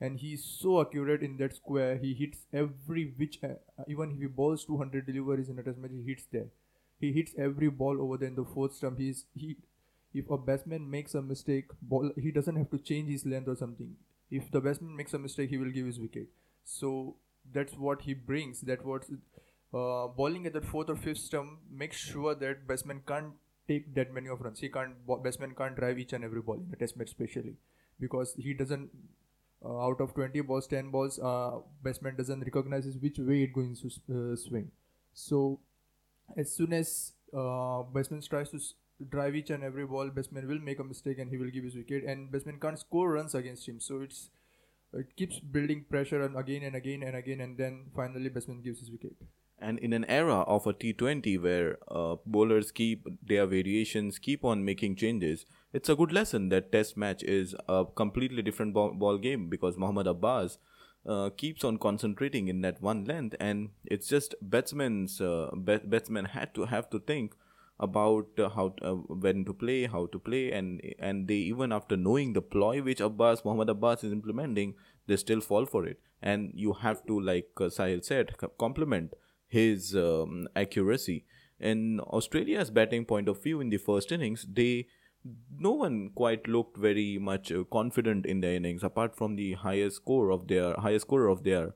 and 0.00 0.20
he's 0.20 0.44
so 0.44 0.76
accurate 0.82 1.26
in 1.30 1.36
that 1.38 1.56
square. 1.56 1.96
He 1.96 2.14
hits 2.22 2.46
every 2.62 3.08
which 3.24 3.40
uh, 3.42 3.54
even 3.88 4.12
if 4.12 4.20
he 4.26 4.30
bowls 4.42 4.64
200 4.70 5.04
deliveries 5.10 5.48
in 5.48 5.58
a 5.58 5.64
test 5.64 5.78
match, 5.78 5.98
he 5.98 6.04
hits 6.12 6.28
there. 6.38 6.46
He 6.98 7.12
hits 7.12 7.32
every 7.38 7.68
ball 7.68 8.00
over 8.00 8.16
there 8.16 8.28
in 8.28 8.36
the 8.36 8.44
fourth 8.44 8.74
stump. 8.74 8.98
He's 8.98 9.24
he 9.34 9.56
if 10.14 10.30
a 10.30 10.38
batsman 10.38 10.90
makes 10.90 11.14
a 11.14 11.22
mistake, 11.22 11.66
ball 11.82 12.10
he 12.16 12.30
doesn't 12.30 12.56
have 12.56 12.70
to 12.70 12.78
change 12.78 13.10
his 13.10 13.26
length 13.26 13.48
or 13.48 13.56
something. 13.56 13.94
If 14.30 14.50
the 14.50 14.60
batsman 14.60 14.96
makes 14.96 15.14
a 15.14 15.18
mistake, 15.18 15.50
he 15.50 15.58
will 15.58 15.70
give 15.70 15.86
his 15.86 16.00
wicket. 16.00 16.28
So 16.64 17.16
that's 17.52 17.74
what 17.74 18.02
he 18.02 18.14
brings. 18.14 18.60
That 18.62 18.84
what 18.84 19.04
uh, 19.74 20.08
bowling 20.08 20.46
at 20.46 20.52
the 20.52 20.60
fourth 20.60 20.88
or 20.88 20.96
fifth 20.96 21.18
stump 21.18 21.58
makes 21.70 21.96
sure 21.96 22.34
that 22.34 22.66
batsman 22.66 23.02
can't 23.06 23.34
take 23.68 23.94
that 23.94 24.12
many 24.12 24.28
of 24.28 24.40
runs. 24.40 24.60
He 24.60 24.68
can't 24.68 24.94
batsman 25.22 25.54
can't 25.54 25.76
drive 25.76 25.98
each 25.98 26.12
and 26.12 26.24
every 26.24 26.40
ball 26.40 26.56
in 26.56 26.72
a 26.72 26.76
test 26.76 26.96
match, 26.96 27.08
especially 27.08 27.56
because 28.00 28.34
he 28.38 28.54
doesn't. 28.54 28.90
Uh, 29.64 29.80
out 29.84 30.00
of 30.02 30.12
20 30.14 30.42
balls 30.42 30.66
10 30.66 30.90
balls 30.90 31.18
uh, 31.18 31.52
batsman 31.82 32.14
doesn't 32.14 32.40
recognize 32.40 32.86
which 33.00 33.18
way 33.18 33.42
it 33.44 33.54
going 33.54 33.74
to 33.74 33.86
uh, 34.14 34.36
swing 34.36 34.70
so 35.14 35.58
as 36.36 36.54
soon 36.54 36.72
as 36.72 37.12
uh, 37.36 37.82
batsman 37.82 38.20
tries 38.22 38.50
to 38.50 38.60
drive 39.10 39.36
each 39.36 39.50
and 39.50 39.62
every 39.62 39.86
ball. 39.86 40.08
Batsman 40.08 40.48
will 40.48 40.58
make 40.58 40.78
a 40.78 40.84
mistake 40.84 41.18
and 41.18 41.30
he 41.30 41.36
will 41.36 41.50
give 41.50 41.64
his 41.64 41.76
wicket, 41.76 42.04
and 42.04 42.30
batsman 42.32 42.58
can't 42.60 42.78
score 42.78 43.12
runs 43.12 43.34
against 43.34 43.68
him. 43.68 43.80
So 43.80 44.00
it's 44.00 44.30
it 44.92 45.14
keeps 45.16 45.38
building 45.40 45.84
pressure 45.88 46.22
and 46.22 46.36
again 46.36 46.62
and 46.62 46.74
again 46.76 47.02
and 47.02 47.16
again, 47.16 47.40
and 47.40 47.58
then 47.58 47.86
finally 47.94 48.28
batsman 48.28 48.62
gives 48.62 48.80
his 48.80 48.90
wicket. 48.90 49.12
And 49.58 49.78
in 49.78 49.94
an 49.94 50.04
era 50.04 50.40
of 50.40 50.66
a 50.66 50.74
T20 50.74 51.40
where 51.40 51.78
uh, 51.88 52.16
bowlers 52.26 52.70
keep 52.70 53.06
their 53.26 53.46
variations, 53.46 54.18
keep 54.18 54.44
on 54.44 54.64
making 54.64 54.96
changes, 54.96 55.46
it's 55.72 55.88
a 55.88 55.96
good 55.96 56.12
lesson 56.12 56.50
that 56.50 56.70
Test 56.72 56.96
match 56.96 57.22
is 57.22 57.54
a 57.66 57.86
completely 57.94 58.42
different 58.42 58.74
ball, 58.74 58.92
ball 58.92 59.16
game 59.16 59.48
because 59.48 59.78
Mohammad 59.78 60.06
Abbas 60.06 60.58
uh, 61.06 61.30
keeps 61.36 61.64
on 61.64 61.78
concentrating 61.78 62.48
in 62.48 62.60
that 62.62 62.80
one 62.82 63.04
length, 63.04 63.36
and 63.40 63.70
it's 63.84 64.08
just 64.08 64.34
batsmen's 64.42 65.20
uh, 65.20 65.50
bat- 65.54 65.88
batsmen 65.88 66.26
had 66.26 66.54
to 66.54 66.64
have 66.64 66.90
to 66.90 66.98
think 66.98 67.34
about 67.78 68.26
uh, 68.38 68.48
how 68.48 68.74
uh, 68.82 68.92
when 68.92 69.44
to 69.44 69.52
play, 69.52 69.86
how 69.86 70.06
to 70.06 70.18
play, 70.18 70.50
and 70.52 70.80
and 70.98 71.28
they 71.28 71.34
even 71.34 71.72
after 71.72 71.96
knowing 71.96 72.32
the 72.32 72.42
ploy 72.42 72.82
which 72.82 73.00
Abbas 73.00 73.44
Mohammad 73.44 73.68
Abbas 73.68 74.04
is 74.04 74.12
implementing, 74.12 74.74
they 75.06 75.16
still 75.16 75.40
fall 75.40 75.66
for 75.66 75.86
it. 75.86 76.00
And 76.22 76.52
you 76.54 76.72
have 76.72 77.06
to, 77.06 77.20
like 77.20 77.50
uh, 77.60 77.64
Sahil 77.64 78.04
said, 78.04 78.34
compliment 78.58 79.12
his 79.46 79.94
um, 79.94 80.48
accuracy. 80.56 81.24
In 81.60 82.00
Australia's 82.00 82.70
batting 82.70 83.04
point 83.04 83.28
of 83.28 83.42
view, 83.42 83.60
in 83.60 83.68
the 83.68 83.76
first 83.76 84.10
innings, 84.12 84.46
they 84.50 84.86
no 85.58 85.72
one 85.72 86.10
quite 86.14 86.48
looked 86.48 86.76
very 86.76 87.18
much 87.18 87.52
uh, 87.52 87.64
confident 87.72 88.26
in 88.26 88.40
their 88.40 88.54
innings, 88.54 88.82
apart 88.82 89.16
from 89.16 89.36
the 89.36 89.52
highest 89.54 89.96
score 89.96 90.30
of 90.30 90.48
their 90.48 90.74
highest 90.74 91.06
scorer 91.06 91.28
of 91.28 91.44
their, 91.44 91.74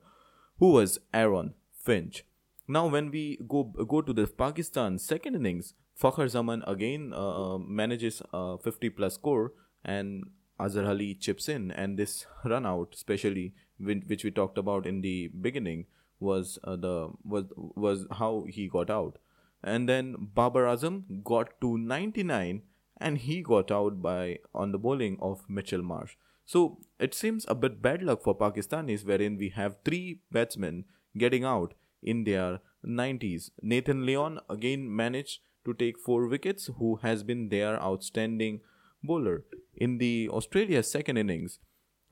who 0.59 0.71
was 0.71 0.99
Aaron 1.13 1.53
Finch. 1.73 2.23
Now, 2.67 2.87
when 2.87 3.11
we 3.11 3.39
go 3.47 3.63
go 3.63 4.01
to 4.01 4.13
the 4.13 4.27
Pakistan 4.27 4.97
second 4.97 5.35
innings, 5.35 5.73
Fakhar 6.01 6.29
Zaman 6.29 6.63
again 6.67 7.11
uh, 7.13 7.55
uh 7.55 7.57
manages 7.57 8.21
a 8.33 8.57
50 8.57 8.89
plus 8.91 9.15
score, 9.15 9.53
and 9.83 10.23
Azhar 10.59 10.85
Ali 10.85 11.15
chips 11.15 11.49
in, 11.49 11.71
and 11.71 11.97
this 11.97 12.25
run 12.45 12.65
out, 12.65 12.93
especially 12.93 13.53
which 13.79 14.23
we 14.23 14.31
talked 14.31 14.57
about 14.57 14.85
in 14.85 15.01
the 15.01 15.29
beginning, 15.29 15.85
was 16.19 16.59
uh, 16.63 16.75
the 16.75 17.09
was 17.23 17.45
was 17.57 18.05
how 18.19 18.45
he 18.47 18.67
got 18.67 18.89
out, 18.89 19.17
and 19.63 19.89
then 19.89 20.15
Babar 20.35 20.65
Azam 20.65 21.23
got 21.23 21.59
to 21.61 21.77
99, 21.77 22.61
and 23.01 23.17
he 23.17 23.41
got 23.41 23.71
out 23.71 24.01
by 24.01 24.39
on 24.53 24.71
the 24.71 24.77
bowling 24.77 25.17
of 25.21 25.49
Mitchell 25.49 25.81
Marsh. 25.81 26.15
So 26.45 26.79
it 26.99 27.13
seems 27.13 27.45
a 27.47 27.55
bit 27.55 27.81
bad 27.81 28.03
luck 28.03 28.23
for 28.23 28.37
Pakistanis, 28.37 29.05
wherein 29.05 29.37
we 29.37 29.49
have 29.49 29.77
three 29.85 30.19
batsmen 30.31 30.85
getting 31.17 31.43
out 31.43 31.73
in 32.01 32.23
their 32.23 32.59
90s. 32.85 33.51
Nathan 33.61 34.05
Lyon 34.05 34.39
again 34.49 34.93
managed 34.93 35.39
to 35.65 35.73
take 35.73 35.99
four 35.99 36.27
wickets, 36.27 36.69
who 36.77 36.97
has 37.03 37.23
been 37.23 37.49
their 37.49 37.81
outstanding 37.81 38.61
bowler. 39.03 39.43
In 39.75 39.97
the 39.97 40.29
Australia 40.29 40.83
second 40.83 41.17
innings, 41.17 41.59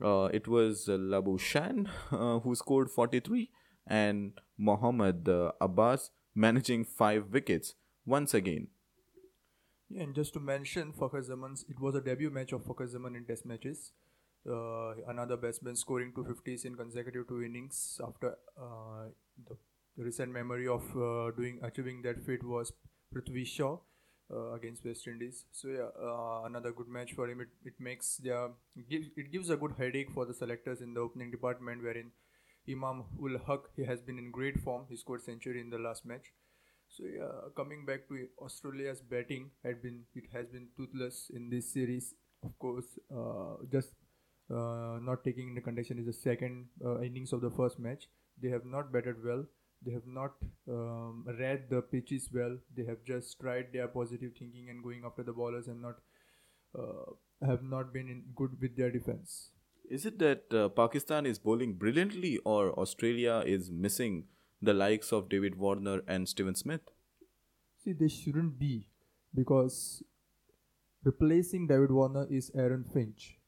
uh, 0.02 0.28
it 0.32 0.48
was 0.48 0.88
uh, 0.88 0.92
Labuschagne 0.92 1.88
uh, 2.12 2.38
who 2.40 2.54
scored 2.54 2.90
43 2.90 3.50
and 3.86 4.32
Mohammad 4.56 5.28
uh, 5.28 5.52
Abbas 5.60 6.10
managing 6.34 6.84
five 6.84 7.30
wickets 7.30 7.74
once 8.06 8.32
again. 8.32 8.68
Yeah, 9.90 10.04
and 10.04 10.14
just 10.14 10.32
to 10.34 10.40
mention 10.40 10.92
Fakhar 10.92 11.22
Zaman's, 11.24 11.64
it 11.68 11.80
was 11.80 11.96
a 11.96 12.00
debut 12.00 12.30
match 12.30 12.52
of 12.52 12.62
Fakhar 12.64 12.88
Zaman 12.88 13.16
in 13.16 13.24
Test 13.24 13.44
matches. 13.44 13.92
Uh, 14.48 14.94
another 15.08 15.36
batsman 15.36 15.76
scoring 15.76 16.12
250s 16.12 16.64
in 16.64 16.76
consecutive 16.76 17.26
two 17.28 17.42
innings 17.42 18.00
after 18.06 18.36
uh, 18.56 19.08
the, 19.48 19.56
the, 19.98 20.04
recent 20.04 20.32
memory 20.32 20.66
of 20.66 20.82
uh, 20.96 21.30
doing 21.36 21.58
achieving 21.62 22.00
that 22.00 22.24
feat 22.24 22.42
was 22.42 22.72
Prithvi 23.14 23.46
Shaw 23.46 23.78
uh, 24.32 24.52
against 24.52 24.82
West 24.82 25.06
Indies. 25.06 25.44
So 25.52 25.68
yeah, 25.68 25.88
uh, 26.00 26.44
another 26.46 26.72
good 26.72 26.88
match 26.88 27.12
for 27.12 27.28
him. 27.28 27.40
It, 27.40 27.48
it 27.64 27.74
makes 27.78 28.16
the 28.16 28.52
give, 28.88 29.02
it 29.16 29.30
gives 29.30 29.50
a 29.50 29.56
good 29.56 29.74
headache 29.76 30.10
for 30.14 30.24
the 30.24 30.32
selectors 30.32 30.80
in 30.80 30.94
the 30.94 31.00
opening 31.00 31.30
department, 31.30 31.82
wherein 31.82 32.12
Imam 32.66 33.04
ul 33.20 33.38
Haq 33.46 33.68
he 33.76 33.84
has 33.84 34.00
been 34.00 34.18
in 34.18 34.30
great 34.30 34.60
form. 34.60 34.86
He 34.88 34.96
scored 34.96 35.20
century 35.20 35.60
in 35.60 35.68
the 35.68 35.78
last 35.78 36.06
match. 36.06 36.32
So 36.90 37.04
yeah, 37.06 37.48
coming 37.56 37.84
back 37.86 38.08
to 38.08 38.26
Australia's 38.38 39.00
batting, 39.00 39.50
had 39.64 39.80
been 39.82 40.02
it 40.14 40.24
has 40.32 40.46
been 40.48 40.68
toothless 40.76 41.30
in 41.32 41.48
this 41.48 41.72
series. 41.72 42.14
Of 42.42 42.58
course, 42.58 42.98
uh, 43.16 43.64
just 43.70 43.92
uh, 44.50 44.98
not 45.00 45.22
taking 45.22 45.50
into 45.50 45.60
consideration 45.60 46.00
is 46.00 46.06
the 46.06 46.12
second 46.12 46.66
uh, 46.84 47.00
innings 47.00 47.32
of 47.32 47.42
the 47.42 47.50
first 47.50 47.78
match. 47.78 48.08
They 48.42 48.48
have 48.48 48.64
not 48.64 48.92
batted 48.92 49.22
well. 49.24 49.44
They 49.86 49.92
have 49.92 50.06
not 50.06 50.32
um, 50.68 51.24
read 51.38 51.70
the 51.70 51.80
pitches 51.80 52.28
well. 52.32 52.58
They 52.76 52.84
have 52.84 53.04
just 53.06 53.38
tried 53.40 53.68
their 53.72 53.86
positive 53.88 54.32
thinking 54.38 54.68
and 54.68 54.82
going 54.82 55.02
after 55.06 55.22
the 55.22 55.32
ballers 55.32 55.68
and 55.68 55.80
not 55.80 55.96
uh, 56.78 57.46
have 57.46 57.62
not 57.62 57.92
been 57.92 58.24
good 58.34 58.60
with 58.60 58.76
their 58.76 58.90
defense. 58.90 59.52
Is 59.88 60.06
it 60.06 60.18
that 60.18 60.52
uh, 60.52 60.68
Pakistan 60.68 61.24
is 61.24 61.38
bowling 61.38 61.74
brilliantly, 61.74 62.38
or 62.44 62.72
Australia 62.78 63.42
is 63.46 63.70
missing 63.70 64.24
the 64.62 64.74
likes 64.74 65.12
of 65.12 65.28
David 65.28 65.56
Warner 65.56 66.02
and 66.06 66.28
Steven 66.28 66.54
Smith? 66.54 66.82
See, 67.82 67.92
they 67.92 68.08
shouldn't 68.08 68.58
be 68.58 68.88
because 69.34 70.02
replacing 71.02 71.66
David 71.66 71.90
Warner 71.90 72.26
is 72.30 72.50
Aaron 72.54 72.84
Finch 72.92 73.38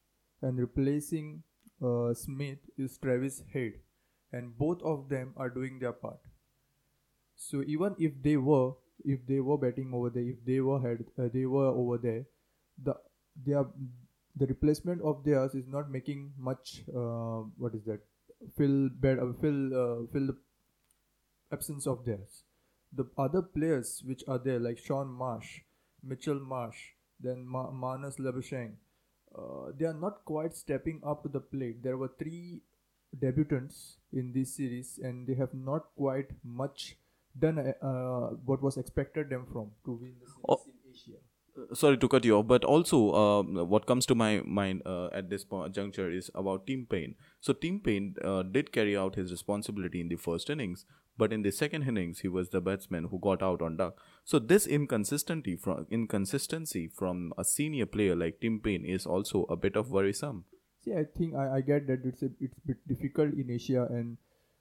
and 0.41 0.57
replacing 0.57 1.43
uh, 1.83 2.13
Smith 2.13 2.59
is 2.77 2.97
Travis 2.97 3.43
Head, 3.53 3.73
and 4.31 4.57
both 4.57 4.81
of 4.81 5.09
them 5.09 5.33
are 5.37 5.49
doing 5.49 5.79
their 5.79 5.91
part. 5.91 6.19
So 7.35 7.63
even 7.67 7.95
if 7.99 8.11
they 8.21 8.37
were, 8.37 8.71
if 9.03 9.25
they 9.27 9.39
were 9.39 9.57
betting 9.57 9.91
over 9.93 10.09
there, 10.09 10.23
if 10.23 10.45
they 10.45 10.61
were 10.61 10.79
head, 10.79 11.05
uh, 11.19 11.27
they 11.33 11.45
were 11.45 11.67
over 11.67 11.97
there, 11.97 12.25
the 12.81 12.95
they 13.45 13.53
are 13.53 13.67
the 14.35 14.47
replacement 14.47 15.01
of 15.01 15.23
theirs 15.23 15.53
is 15.53 15.67
not 15.67 15.91
making 15.91 16.31
much. 16.37 16.83
Uh, 16.89 17.43
what 17.57 17.75
is 17.75 17.83
that? 17.85 17.99
Fill 18.57 18.89
bed, 18.89 19.19
uh, 19.19 19.33
fill 19.41 19.73
uh, 19.73 20.07
fill 20.11 20.27
the 20.27 20.37
absence 21.53 21.87
of 21.87 22.05
theirs. 22.05 22.43
The 22.95 23.05
other 23.17 23.41
players 23.41 24.03
which 24.05 24.23
are 24.27 24.37
there, 24.37 24.59
like 24.59 24.77
Shaun 24.77 25.07
Marsh, 25.07 25.61
Mitchell 26.03 26.39
Marsh, 26.39 26.77
then 27.19 27.45
Ma- 27.47 27.71
Marnus 27.71 28.19
Labuschagne, 28.19 28.73
uh, 29.35 29.71
they 29.77 29.85
are 29.85 29.99
not 30.05 30.25
quite 30.25 30.55
stepping 30.55 31.01
up 31.05 31.23
to 31.23 31.29
the 31.29 31.39
plate. 31.39 31.81
There 31.81 31.97
were 31.97 32.11
three 32.19 32.61
debutants 33.19 33.95
in 34.11 34.31
this 34.33 34.55
series, 34.55 34.99
and 35.01 35.27
they 35.27 35.35
have 35.35 35.53
not 35.53 35.87
quite 35.95 36.29
much 36.43 36.97
done 37.39 37.59
uh, 37.59 38.27
what 38.45 38.61
was 38.61 38.77
expected 38.77 39.29
them 39.29 39.47
from 39.51 39.71
to 39.85 39.93
win 39.93 40.13
the 40.21 40.27
series 40.27 40.45
oh. 40.49 40.61
in 40.67 40.91
Asia 40.93 41.19
sorry 41.73 41.97
to 41.97 42.07
cut 42.07 42.25
you 42.25 42.37
off, 42.37 42.47
but 42.47 42.65
also 42.65 43.13
um, 43.13 43.55
what 43.69 43.85
comes 43.85 44.05
to 44.07 44.15
my 44.15 44.41
mind 44.45 44.81
uh, 44.85 45.09
at 45.13 45.29
this 45.29 45.43
point, 45.43 45.73
juncture 45.73 46.09
is 46.09 46.31
about 46.35 46.67
Tim 46.67 46.85
Paine. 46.89 47.15
So 47.41 47.53
Tim 47.53 47.79
Paine 47.79 48.15
uh, 48.23 48.43
did 48.43 48.71
carry 48.71 48.97
out 48.97 49.15
his 49.15 49.31
responsibility 49.31 50.01
in 50.01 50.09
the 50.09 50.15
first 50.15 50.49
innings, 50.49 50.85
but 51.17 51.31
in 51.31 51.43
the 51.43 51.51
second 51.51 51.83
innings 51.83 52.19
he 52.19 52.27
was 52.27 52.49
the 52.49 52.61
batsman 52.61 53.05
who 53.05 53.19
got 53.19 53.41
out 53.41 53.61
on 53.61 53.77
duck. 53.77 53.97
So 54.23 54.39
this 54.39 54.65
inconsistency 54.65 55.55
from 55.55 55.87
inconsistency 55.91 56.87
from 56.87 57.33
a 57.37 57.43
senior 57.43 57.85
player 57.85 58.15
like 58.15 58.39
Tim 58.41 58.59
Paine 58.59 58.85
is 58.85 59.05
also 59.05 59.43
a 59.49 59.55
bit 59.55 59.75
of 59.75 59.91
worrisome. 59.91 60.45
See, 60.83 60.93
I 60.93 61.05
think 61.17 61.35
I, 61.35 61.57
I 61.57 61.61
get 61.61 61.87
that 61.87 62.01
it's 62.03 62.23
a 62.23 62.29
it's 62.39 62.57
a 62.57 62.67
bit 62.67 62.87
difficult 62.87 63.33
in 63.33 63.49
Asia 63.49 63.87
and 63.89 64.17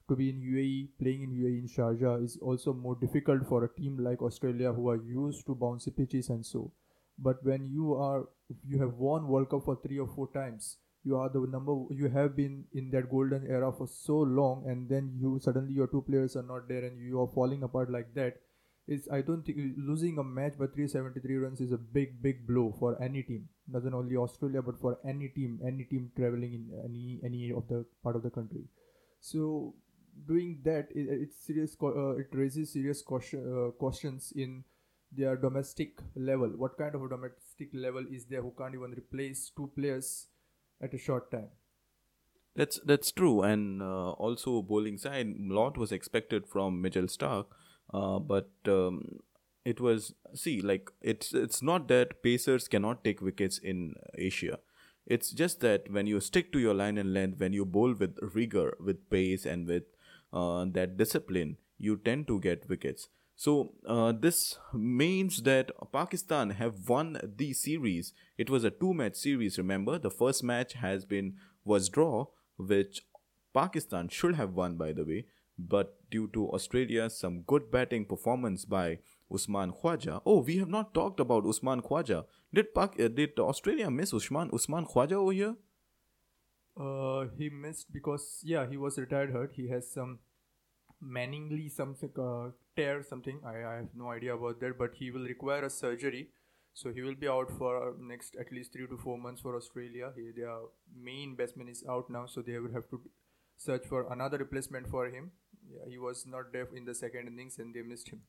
to 0.08 0.16
be 0.16 0.28
in 0.28 0.40
UAE, 0.40 0.88
playing 1.00 1.22
in 1.22 1.30
UAE 1.30 1.58
in 1.60 1.68
Sharjah 1.68 2.22
is 2.24 2.36
also 2.42 2.72
more 2.72 2.96
difficult 2.96 3.46
for 3.48 3.64
a 3.64 3.68
team 3.68 3.98
like 3.98 4.20
Australia 4.20 4.72
who 4.72 4.88
are 4.88 4.96
used 4.96 5.46
to 5.46 5.54
bouncy 5.54 5.96
pitches 5.96 6.28
and 6.28 6.44
so. 6.44 6.70
But 7.18 7.44
when 7.44 7.68
you 7.70 7.94
are, 7.94 8.28
you 8.66 8.80
have 8.80 8.94
won 8.94 9.28
World 9.28 9.50
Cup 9.50 9.64
for 9.64 9.76
three 9.76 9.98
or 9.98 10.08
four 10.08 10.28
times, 10.32 10.76
you 11.04 11.16
are 11.18 11.28
the 11.28 11.40
number, 11.40 11.72
you 11.90 12.08
have 12.08 12.36
been 12.36 12.64
in 12.72 12.90
that 12.90 13.10
golden 13.10 13.46
era 13.48 13.72
for 13.72 13.86
so 13.86 14.18
long, 14.18 14.64
and 14.66 14.88
then 14.88 15.12
you 15.20 15.38
suddenly 15.42 15.72
your 15.72 15.88
two 15.88 16.02
players 16.02 16.36
are 16.36 16.42
not 16.42 16.68
there 16.68 16.84
and 16.84 17.00
you 17.00 17.20
are 17.20 17.26
falling 17.26 17.62
apart 17.62 17.90
like 17.90 18.14
that. 18.14 18.40
Is 18.88 19.08
I 19.12 19.20
don't 19.20 19.42
think 19.42 19.58
losing 19.76 20.18
a 20.18 20.24
match 20.24 20.58
by 20.58 20.66
373 20.66 21.36
runs 21.36 21.60
is 21.60 21.70
a 21.70 21.78
big, 21.78 22.20
big 22.20 22.46
blow 22.46 22.74
for 22.78 23.00
any 23.00 23.22
team. 23.22 23.48
Not 23.68 23.84
only 23.92 24.16
Australia, 24.16 24.60
but 24.60 24.80
for 24.80 24.98
any 25.08 25.28
team, 25.28 25.60
any 25.64 25.84
team 25.84 26.10
traveling 26.16 26.54
in 26.54 26.70
any 26.84 27.20
any 27.24 27.52
of 27.52 27.68
the 27.68 27.84
part 28.02 28.16
of 28.16 28.24
the 28.24 28.30
country. 28.30 28.64
So 29.20 29.74
doing 30.26 30.60
that, 30.64 30.88
it, 30.90 31.06
it's 31.08 31.46
serious. 31.46 31.76
Uh, 31.80 32.16
it 32.16 32.26
raises 32.32 32.72
serious 32.72 33.04
uh, 33.08 33.70
questions 33.78 34.32
in 34.34 34.64
their 35.12 35.36
domestic 35.36 36.00
level. 36.16 36.48
What 36.48 36.76
kind 36.76 36.94
of 36.94 37.02
a 37.02 37.08
domestic 37.08 37.68
level 37.72 38.04
is 38.10 38.24
there 38.24 38.42
who 38.42 38.52
can't 38.58 38.74
even 38.74 38.92
replace 38.92 39.52
two 39.56 39.70
players 39.76 40.26
at 40.82 40.94
a 40.94 40.98
short 40.98 41.30
time? 41.30 41.48
That's 42.54 42.78
that's 42.84 43.12
true, 43.12 43.42
and 43.42 43.80
uh, 43.80 44.10
also 44.10 44.60
bowling 44.60 44.98
side, 44.98 45.34
lot 45.38 45.78
was 45.78 45.90
expected 45.90 46.46
from 46.46 46.82
Mitchell 46.82 47.04
Starc, 47.04 47.46
uh, 47.94 48.18
but 48.18 48.50
um, 48.66 49.20
it 49.64 49.80
was 49.80 50.14
see 50.34 50.60
like 50.60 50.90
it's 51.00 51.32
it's 51.32 51.62
not 51.62 51.88
that 51.88 52.22
Pacers 52.22 52.68
cannot 52.68 53.04
take 53.04 53.22
wickets 53.22 53.56
in 53.56 53.94
Asia. 54.18 54.58
It's 55.06 55.30
just 55.30 55.60
that 55.60 55.90
when 55.90 56.06
you 56.06 56.20
stick 56.20 56.52
to 56.52 56.58
your 56.58 56.74
line 56.74 56.98
and 56.98 57.14
length, 57.14 57.40
when 57.40 57.52
you 57.52 57.64
bowl 57.64 57.94
with 57.94 58.18
rigor, 58.34 58.76
with 58.78 59.08
pace, 59.08 59.46
and 59.46 59.66
with 59.66 59.84
uh, 60.32 60.66
that 60.72 60.96
discipline, 60.96 61.56
you 61.78 61.96
tend 61.96 62.28
to 62.28 62.38
get 62.38 62.68
wickets. 62.68 63.08
So 63.42 63.72
uh, 63.88 64.12
this 64.12 64.58
means 64.72 65.42
that 65.42 65.72
Pakistan 65.92 66.50
have 66.50 66.88
won 66.88 67.18
the 67.38 67.52
series. 67.52 68.12
It 68.38 68.48
was 68.48 68.62
a 68.62 68.70
two-match 68.70 69.16
series. 69.16 69.58
Remember, 69.58 69.98
the 69.98 70.12
first 70.12 70.44
match 70.44 70.74
has 70.74 71.04
been 71.04 71.34
was 71.64 71.88
draw, 71.88 72.26
which 72.56 73.04
Pakistan 73.52 74.08
should 74.08 74.36
have 74.36 74.52
won, 74.52 74.76
by 74.76 74.92
the 74.92 75.04
way, 75.04 75.26
but 75.58 75.96
due 76.08 76.28
to 76.28 76.48
Australia, 76.50 77.10
some 77.10 77.42
good 77.42 77.68
batting 77.72 78.04
performance 78.04 78.64
by 78.64 78.98
Usman 79.34 79.72
Khwaja. 79.72 80.22
Oh, 80.24 80.38
we 80.42 80.58
have 80.58 80.68
not 80.68 80.94
talked 80.94 81.18
about 81.18 81.44
Usman 81.44 81.82
Khwaja. 81.82 82.24
Did 82.54 82.72
Pak- 82.72 83.00
uh, 83.00 83.08
did 83.08 83.36
Australia 83.40 83.90
miss 83.90 84.14
Usman 84.14 84.50
Usman 84.54 84.86
Khwaja 84.86 85.14
over 85.24 85.32
here? 85.32 85.56
Uh, 86.76 87.24
he 87.36 87.50
missed 87.50 87.92
because 87.92 88.40
yeah, 88.44 88.68
he 88.70 88.76
was 88.76 88.98
retired 88.98 89.32
hurt. 89.32 89.56
He 89.56 89.68
has 89.68 89.90
some 89.90 90.20
Manningly 91.02 91.68
something 91.68 92.10
uh, 92.16 92.50
tear 92.76 93.02
something. 93.02 93.40
I, 93.44 93.56
I 93.64 93.74
have 93.76 93.94
no 93.94 94.10
idea 94.10 94.34
about 94.34 94.60
that, 94.60 94.78
but 94.78 94.94
he 94.94 95.10
will 95.10 95.24
require 95.24 95.64
a 95.64 95.70
surgery. 95.70 96.28
So 96.74 96.90
he 96.90 97.02
will 97.02 97.14
be 97.14 97.28
out 97.28 97.50
for 97.58 97.94
next 98.00 98.36
at 98.40 98.50
least 98.50 98.72
three 98.72 98.86
to 98.86 98.96
four 98.96 99.18
months 99.18 99.42
for 99.42 99.56
Australia. 99.56 100.10
He, 100.16 100.30
their 100.34 100.56
main 100.94 101.34
batsman 101.36 101.68
is 101.68 101.84
out 101.88 102.08
now, 102.08 102.26
so 102.26 102.40
they 102.40 102.58
will 102.58 102.72
have 102.72 102.88
to 102.90 103.00
search 103.56 103.86
for 103.86 104.10
another 104.10 104.38
replacement 104.38 104.88
for 104.88 105.06
him. 105.06 105.32
Yeah, 105.70 105.84
he 105.88 105.98
was 105.98 106.26
not 106.26 106.52
there 106.52 106.68
in 106.74 106.86
the 106.86 106.94
second 106.94 107.28
innings, 107.28 107.58
and 107.58 107.74
they 107.74 107.82
missed 107.82 108.08
him. 108.08 108.22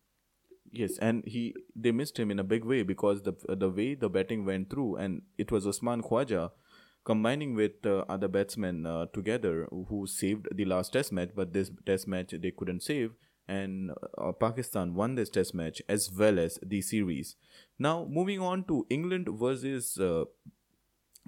Yes, 0.72 0.98
and 0.98 1.24
he 1.26 1.56
they 1.76 1.92
missed 1.92 2.20
him 2.20 2.32
in 2.32 2.40
a 2.40 2.44
big 2.44 2.66
way 2.66 2.84
because 2.84 3.22
the 3.24 3.34
the 3.48 3.70
way 3.70 3.96
the 3.96 4.10
batting 4.10 4.46
went 4.46 4.70
through, 4.70 4.98
and 4.98 5.22
it 5.38 5.52
was 5.52 5.66
Usman 5.66 6.04
Khwaja 6.04 6.52
combining 7.06 7.54
with 7.54 7.86
uh, 7.86 8.06
other 8.08 8.28
batsmen 8.28 8.86
uh, 8.86 9.06
together 9.14 9.68
who 9.90 10.08
saved 10.08 10.48
the 10.56 10.66
last 10.66 10.94
test 10.94 11.12
match 11.12 11.30
but 11.36 11.54
this 11.54 11.70
test 11.86 12.08
match 12.08 12.34
they 12.42 12.52
couldn't 12.52 12.82
save 12.82 13.12
and 13.48 13.92
uh, 14.18 14.32
pakistan 14.32 14.94
won 14.94 15.16
this 15.16 15.30
test 15.30 15.54
match 15.54 15.82
as 15.88 16.12
well 16.12 16.40
as 16.40 16.60
the 16.62 16.82
series 16.82 17.36
now 17.78 18.06
moving 18.10 18.40
on 18.40 18.64
to 18.64 18.86
england 18.90 19.28
versus 19.32 19.98
uh, 19.98 20.24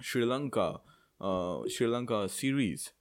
sri 0.01 0.25
lanka 0.25 0.79
uh, 1.21 1.61
sri 1.67 1.87
lanka 1.87 2.27
series 2.29 2.91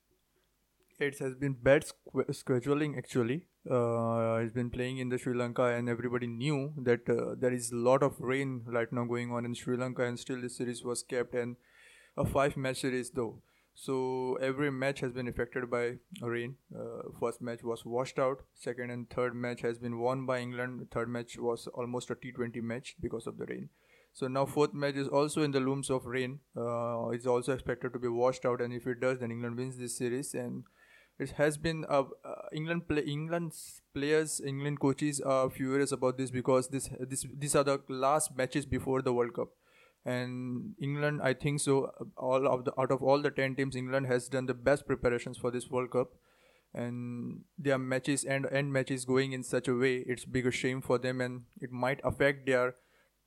it 0.99 1.18
has 1.18 1.35
been 1.35 1.52
bad 1.52 1.85
squ- 1.85 2.28
scheduling 2.42 2.97
actually 2.99 3.47
uh, 3.71 4.40
he's 4.40 4.52
been 4.52 4.68
playing 4.68 4.99
in 4.99 5.09
the 5.09 5.16
Sri 5.16 5.35
Lanka, 5.35 5.64
and 5.64 5.88
everybody 5.88 6.26
knew 6.26 6.75
that 6.76 7.09
uh, 7.09 7.35
there 7.38 7.52
is 7.52 7.73
a 7.73 7.76
lot 7.76 8.02
of 8.02 8.21
rain 8.21 8.62
right 8.66 8.92
now 8.92 9.04
going 9.04 9.33
on 9.33 9.47
in 9.47 9.54
Sri 9.54 9.76
Lanka, 9.78 10.04
and 10.04 10.18
still 10.18 10.38
the 10.38 10.50
series 10.50 10.85
was 10.85 11.02
kept. 11.02 11.35
And 11.35 11.56
a 12.16 12.25
five 12.25 12.56
match 12.56 12.80
series 12.80 13.11
though. 13.11 13.42
So 13.75 14.38
every 14.40 14.71
match 14.71 15.00
has 15.00 15.12
been 15.12 15.28
affected 15.28 15.69
by 15.71 15.95
rain. 16.21 16.57
Uh, 16.75 17.11
first 17.19 17.43
match 17.43 17.62
was 17.64 17.85
washed 17.85 18.19
out. 18.19 18.43
Second 18.54 18.90
and 18.90 19.11
third 19.11 19.35
match 19.35 19.62
has 19.62 19.78
been 19.78 19.99
won 19.99 20.26
by 20.26 20.38
England. 20.38 20.87
Third 20.93 21.09
match 21.09 21.37
was 21.38 21.66
almost 21.75 22.11
a 22.11 22.14
T20 22.14 22.62
match 22.62 22.95
because 23.00 23.26
of 23.26 23.37
the 23.37 23.47
rain. 23.47 23.69
So 24.12 24.28
now 24.28 24.47
fourth 24.47 24.73
match 24.75 24.95
is 24.95 25.09
also 25.09 25.43
in 25.43 25.50
the 25.50 25.59
looms 25.59 25.90
of 25.90 26.07
rain. 26.07 26.38
Uh, 26.57 27.09
it's 27.09 27.26
also 27.26 27.52
expected 27.52 27.93
to 27.93 27.99
be 27.99 28.07
washed 28.07 28.45
out, 28.47 28.61
and 28.61 28.73
if 28.73 28.87
it 28.87 29.00
does, 29.00 29.19
then 29.19 29.33
England 29.33 29.57
wins 29.57 29.76
this 29.76 29.99
series. 29.99 30.35
And 30.35 30.62
it 31.19 31.31
has 31.31 31.57
been 31.57 31.85
uh, 31.88 32.04
uh, 32.25 32.35
England 32.52 32.87
play 32.87 33.02
England's 33.02 33.83
players, 33.93 34.40
England 34.45 34.78
coaches 34.78 35.21
are 35.21 35.50
furious 35.50 35.90
about 35.90 36.16
this 36.16 36.31
because 36.31 36.69
this 36.69 36.88
this 37.00 37.26
these 37.37 37.57
are 37.57 37.64
the 37.64 37.81
last 37.88 38.37
matches 38.37 38.66
before 38.66 39.02
the 39.02 39.12
World 39.12 39.35
Cup 39.35 39.49
and 40.04 40.75
England, 40.80 41.20
I 41.23 41.32
think 41.34 41.61
so. 41.61 41.90
All 42.16 42.46
of 42.46 42.64
the 42.64 42.73
out 42.78 42.90
of 42.90 43.02
all 43.02 43.23
the 43.23 43.30
ten 43.30 43.54
teams, 43.54 43.76
England 43.76 44.06
has 44.06 44.28
done 44.28 44.46
the 44.46 44.54
best 44.54 44.87
preparations 44.87 45.38
for 45.38 45.50
this 45.50 45.70
World 45.70 45.90
Cup, 45.90 46.12
and 46.75 47.44
their 47.58 47.78
matches 47.78 48.25
and 48.25 48.46
end 48.50 48.73
matches 48.73 49.04
going 49.04 49.32
in 49.32 49.42
such 49.42 49.68
a 49.68 49.75
way, 49.75 49.96
it's 50.06 50.25
a 50.25 50.28
bigger 50.28 50.52
shame 50.52 50.82
for 50.82 50.99
them, 50.99 51.20
and 51.20 51.43
it 51.60 51.73
might 51.73 52.00
affect 52.04 52.47
their 52.47 52.75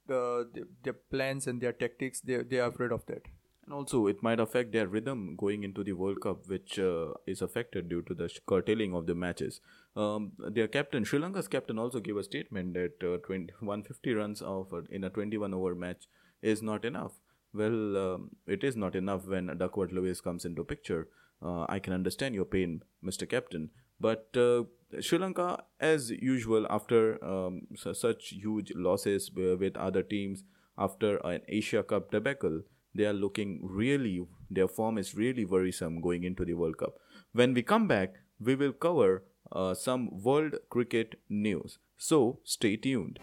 uh, 0.09 0.43
their 0.83 0.93
plans 0.93 1.47
and 1.47 1.61
their 1.61 1.73
tactics. 1.73 2.21
They 2.21 2.43
they 2.43 2.59
are 2.59 2.69
afraid 2.69 2.91
of 2.91 3.05
that. 3.07 3.23
And 3.67 3.73
also, 3.73 4.07
it 4.07 4.23
might 4.23 4.39
affect 4.39 4.71
their 4.71 4.87
rhythm 4.87 5.35
going 5.35 5.65
into 5.65 5.83
the 5.83 5.91
World 5.91 6.21
Cup, 6.21 6.47
which 6.47 6.79
uh, 6.79 7.07
is 7.25 7.41
affected 7.41 7.89
due 7.89 8.01
to 8.03 8.13
the 8.13 8.29
curtailing 8.47 8.95
of 8.95 9.07
the 9.07 9.13
matches. 9.13 9.59
Um, 9.93 10.31
their 10.37 10.69
captain, 10.69 11.03
Sri 11.03 11.19
Lanka's 11.19 11.49
captain, 11.49 11.77
also 11.77 11.99
gave 11.99 12.15
a 12.15 12.23
statement 12.23 12.75
that 12.75 13.03
uh, 13.03 13.17
20, 13.25 13.55
150 13.59 14.13
runs 14.13 14.41
of, 14.41 14.71
uh, 14.71 14.83
in 14.89 15.03
a 15.03 15.09
21 15.09 15.53
over 15.53 15.75
match 15.75 16.07
is 16.41 16.61
not 16.61 16.85
enough. 16.85 17.13
Well, 17.53 17.97
um, 17.97 18.29
it 18.45 18.63
is 18.63 18.75
not 18.75 18.95
enough 18.95 19.27
when 19.27 19.55
Duckworth 19.57 19.91
Lewis 19.91 20.21
comes 20.21 20.45
into 20.45 20.63
picture. 20.63 21.07
Uh, 21.41 21.65
I 21.69 21.79
can 21.79 21.93
understand 21.93 22.35
your 22.35 22.45
pain, 22.45 22.83
Mr. 23.03 23.29
Captain. 23.29 23.69
But 23.99 24.29
uh, 24.35 24.63
Sri 25.01 25.17
Lanka, 25.17 25.63
as 25.79 26.11
usual, 26.11 26.67
after 26.69 27.23
um, 27.23 27.61
such 27.75 28.29
huge 28.29 28.71
losses 28.75 29.31
with 29.33 29.75
other 29.75 30.03
teams, 30.03 30.43
after 30.77 31.17
an 31.17 31.41
Asia 31.47 31.83
Cup 31.83 32.11
debacle, 32.11 32.61
they 32.93 33.05
are 33.05 33.13
looking 33.13 33.59
really, 33.63 34.25
their 34.49 34.67
form 34.67 34.97
is 34.97 35.15
really 35.15 35.45
worrisome 35.45 36.01
going 36.01 36.23
into 36.23 36.45
the 36.45 36.53
World 36.53 36.77
Cup. 36.77 36.95
When 37.33 37.53
we 37.53 37.63
come 37.63 37.87
back, 37.87 38.15
we 38.39 38.55
will 38.55 38.73
cover 38.73 39.23
uh, 39.51 39.73
some 39.73 40.21
world 40.23 40.55
cricket 40.69 41.19
news. 41.29 41.79
So 41.97 42.39
stay 42.43 42.75
tuned. 42.75 43.19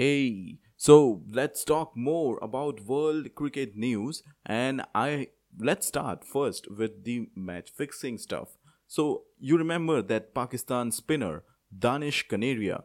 Hey, 0.00 0.56
so 0.78 1.20
let's 1.30 1.62
talk 1.62 1.94
more 1.94 2.38
about 2.40 2.86
world 2.86 3.34
cricket 3.34 3.76
news 3.76 4.22
and 4.46 4.80
I 4.94 5.28
let's 5.58 5.88
start 5.88 6.24
first 6.24 6.70
with 6.70 7.04
the 7.04 7.28
match 7.36 7.70
fixing 7.70 8.16
stuff. 8.16 8.56
So 8.86 9.24
you 9.38 9.58
remember 9.58 10.00
that 10.00 10.34
Pakistan 10.34 10.90
spinner 10.90 11.42
Danish 11.78 12.26
Kaneria 12.28 12.84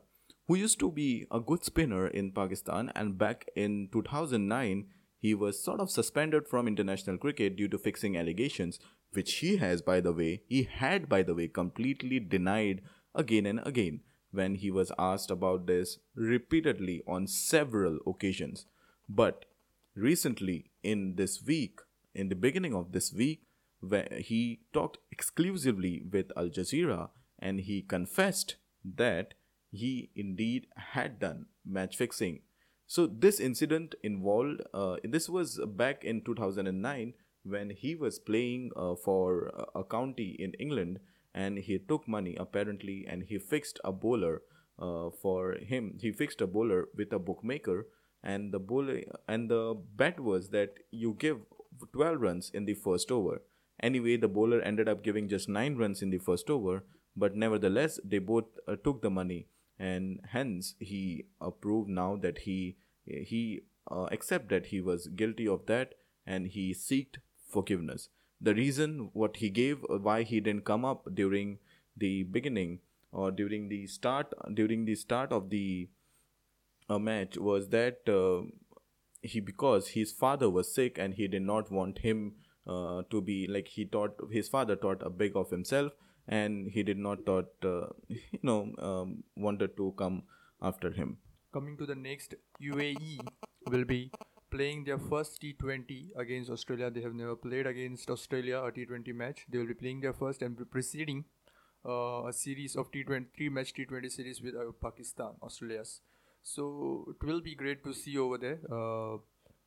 who 0.49 0.55
used 0.55 0.77
to 0.81 0.91
be 0.91 1.25
a 1.31 1.39
good 1.39 1.63
spinner 1.63 2.05
in 2.05 2.33
Pakistan 2.33 2.91
and 2.95 3.17
back 3.17 3.45
in 3.55 3.87
2009 3.93 4.87
he 5.17 5.33
was 5.33 5.63
sort 5.63 5.79
of 5.79 5.89
suspended 5.89 6.49
from 6.49 6.67
international 6.67 7.17
cricket 7.17 7.55
due 7.55 7.69
to 7.69 7.77
fixing 7.77 8.17
allegations 8.17 8.77
which 9.13 9.35
he 9.35 9.55
has 9.55 9.81
by 9.81 10.01
the 10.01 10.11
way 10.11 10.41
he 10.49 10.63
had 10.63 11.07
by 11.07 11.23
the 11.23 11.33
way 11.33 11.47
completely 11.47 12.19
denied 12.19 12.81
again 13.13 13.45
and 13.45 13.61
again 13.65 14.01
when 14.35 14.55
he 14.55 14.69
was 14.69 14.91
asked 14.99 15.31
about 15.31 15.65
this 15.65 15.97
repeatedly 16.15 17.01
on 17.07 17.27
several 17.27 17.99
occasions. 18.05 18.65
But 19.07 19.45
recently, 19.95 20.71
in 20.83 21.15
this 21.15 21.43
week, 21.43 21.79
in 22.13 22.29
the 22.29 22.35
beginning 22.35 22.75
of 22.75 22.91
this 22.91 23.13
week, 23.13 23.43
he 24.17 24.61
talked 24.73 24.97
exclusively 25.11 26.03
with 26.11 26.31
Al 26.35 26.49
Jazeera 26.49 27.09
and 27.39 27.59
he 27.61 27.81
confessed 27.81 28.55
that 28.83 29.33
he 29.71 30.09
indeed 30.15 30.67
had 30.75 31.19
done 31.19 31.47
match 31.65 31.97
fixing. 31.97 32.41
So 32.87 33.07
this 33.07 33.39
incident 33.39 33.95
involved. 34.03 34.61
Uh, 34.73 34.97
this 35.03 35.27
was 35.27 35.59
back 35.65 36.03
in 36.03 36.21
2009 36.21 37.13
when 37.43 37.69
he 37.71 37.95
was 37.95 38.19
playing 38.19 38.71
uh, 38.75 38.95
for 38.95 39.51
a 39.75 39.83
county 39.83 40.35
in 40.39 40.53
England 40.53 40.99
and 41.35 41.59
he 41.59 41.77
took 41.77 42.07
money 42.07 42.35
apparently 42.39 43.05
and 43.07 43.23
he 43.23 43.37
fixed 43.37 43.79
a 43.83 43.91
bowler 43.91 44.41
uh, 44.79 45.09
for 45.21 45.55
him. 45.55 45.97
He 46.01 46.11
fixed 46.11 46.41
a 46.41 46.47
bowler 46.47 46.87
with 46.95 47.11
a 47.11 47.19
bookmaker 47.19 47.87
and 48.23 48.53
the 48.53 48.59
bowler 48.59 49.01
and 49.27 49.51
the 49.51 49.75
bet 49.95 50.19
was 50.19 50.49
that 50.49 50.75
you 50.91 51.15
give 51.19 51.39
12 51.91 52.21
runs 52.21 52.49
in 52.53 52.63
the 52.65 52.73
first 52.73 53.11
over. 53.11 53.41
Anyway 53.83 54.15
the 54.15 54.29
bowler 54.29 54.61
ended 54.61 54.87
up 54.87 55.03
giving 55.03 55.27
just 55.27 55.49
9 55.49 55.75
runs 55.75 56.01
in 56.01 56.09
the 56.09 56.19
first 56.19 56.49
over 56.49 56.85
but 57.17 57.35
nevertheless 57.35 57.99
they 58.03 58.19
both 58.19 58.45
uh, 58.67 58.77
took 58.83 59.01
the 59.01 59.09
money. 59.09 59.47
And 59.77 60.21
hence 60.29 60.75
he 60.79 61.25
approved 61.41 61.89
now 61.89 62.15
that 62.21 62.39
he 62.39 62.77
he 63.05 63.63
uh, 63.91 64.07
accept 64.09 64.47
that 64.49 64.67
he 64.67 64.79
was 64.79 65.07
guilty 65.07 65.47
of 65.47 65.65
that 65.65 65.95
and 66.25 66.47
he 66.47 66.73
sought 66.73 67.17
forgiveness 67.51 68.07
the 68.41 68.53
reason 68.53 69.09
what 69.13 69.37
he 69.37 69.49
gave 69.49 69.83
uh, 69.89 69.97
why 69.97 70.23
he 70.23 70.39
didn't 70.39 70.65
come 70.65 70.85
up 70.85 71.07
during 71.13 71.57
the 71.97 72.23
beginning 72.23 72.79
or 73.11 73.31
during 73.31 73.69
the 73.69 73.87
start 73.87 74.33
during 74.53 74.85
the 74.85 74.95
start 74.95 75.31
of 75.31 75.49
the 75.49 75.89
uh, 76.89 76.99
match 76.99 77.37
was 77.37 77.69
that 77.69 78.09
uh, 78.09 78.45
he 79.21 79.39
because 79.39 79.89
his 79.89 80.11
father 80.11 80.49
was 80.49 80.73
sick 80.73 80.97
and 80.97 81.15
he 81.15 81.27
did 81.27 81.41
not 81.41 81.71
want 81.71 81.99
him 81.99 82.33
uh, 82.67 83.01
to 83.09 83.21
be 83.21 83.47
like 83.47 83.67
he 83.67 83.85
thought 83.85 84.15
his 84.31 84.49
father 84.49 84.75
thought 84.75 85.01
a 85.01 85.09
big 85.09 85.35
of 85.35 85.49
himself 85.49 85.93
and 86.27 86.71
he 86.71 86.83
did 86.83 86.97
not 86.97 87.25
thought 87.25 87.49
uh, 87.63 87.87
you 88.07 88.39
know 88.43 88.73
um, 88.79 89.23
wanted 89.35 89.75
to 89.77 89.93
come 89.97 90.23
after 90.61 90.91
him. 90.91 91.17
Coming 91.53 91.77
to 91.77 91.85
the 91.85 91.95
next 91.95 92.35
uae 92.61 93.19
will 93.67 93.85
be 93.85 94.11
playing 94.51 94.83
their 94.85 94.97
first 94.97 95.41
T20 95.41 96.11
against 96.15 96.49
Australia. 96.49 96.89
They 96.89 97.01
have 97.01 97.13
never 97.13 97.35
played 97.35 97.67
against 97.67 98.09
Australia 98.09 98.59
a 98.59 98.71
T20 98.71 99.13
match. 99.13 99.45
They 99.49 99.57
will 99.57 99.67
be 99.67 99.73
playing 99.73 100.01
their 100.01 100.13
first 100.13 100.41
and 100.41 100.69
preceding 100.71 101.25
uh, 101.85 102.25
a 102.27 102.33
series 102.33 102.75
of 102.75 102.91
T20 102.91 103.27
three 103.35 103.49
match 103.49 103.73
T20 103.73 104.11
series 104.11 104.41
with 104.41 104.55
uh, 104.55 104.71
Pakistan, 104.81 105.33
Australia's. 105.41 106.01
So 106.43 107.05
it 107.09 107.25
will 107.25 107.41
be 107.41 107.55
great 107.55 107.83
to 107.83 107.93
see 107.93 108.17
over 108.17 108.37
there 108.37 108.59
uh, 108.71 109.17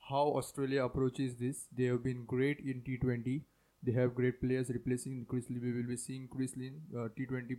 how 0.09 0.33
Australia 0.37 0.85
approaches 0.85 1.37
this. 1.37 1.67
They 1.77 1.85
have 1.85 2.03
been 2.03 2.25
great 2.25 2.61
in 2.61 2.83
T20. 2.83 3.43
They 3.83 3.93
have 3.93 4.15
great 4.15 4.41
players 4.41 4.71
replacing 4.71 5.27
Chris 5.29 5.49
Lee. 5.51 5.59
We 5.61 5.73
will 5.73 5.89
be 5.89 5.97
seeing 5.97 6.29
Chris 6.29 6.57
Lee, 6.57 6.73
uh, 6.97 7.09
T20 7.17 7.59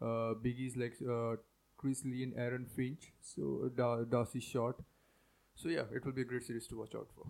uh, 0.00 0.34
biggies 0.44 0.76
like 0.76 0.94
uh, 1.08 1.36
Chris 1.76 2.04
Lee 2.04 2.22
and 2.22 2.34
Aaron 2.36 2.66
Finch. 2.76 3.12
So 3.20 3.70
Dar- 3.76 4.04
Darcy 4.04 4.40
Short. 4.40 4.76
So 5.56 5.70
yeah, 5.70 5.84
it 5.92 6.04
will 6.04 6.12
be 6.12 6.20
a 6.20 6.26
great 6.26 6.44
series 6.44 6.66
to 6.68 6.78
watch 6.78 6.94
out 6.94 7.08
for. 7.16 7.24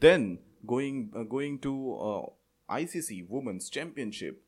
Then 0.00 0.38
going 0.66 1.12
uh, 1.16 1.22
going 1.22 1.60
to 1.60 1.94
uh, 1.94 2.74
ICC 2.74 3.28
Women's 3.28 3.70
Championship, 3.70 4.42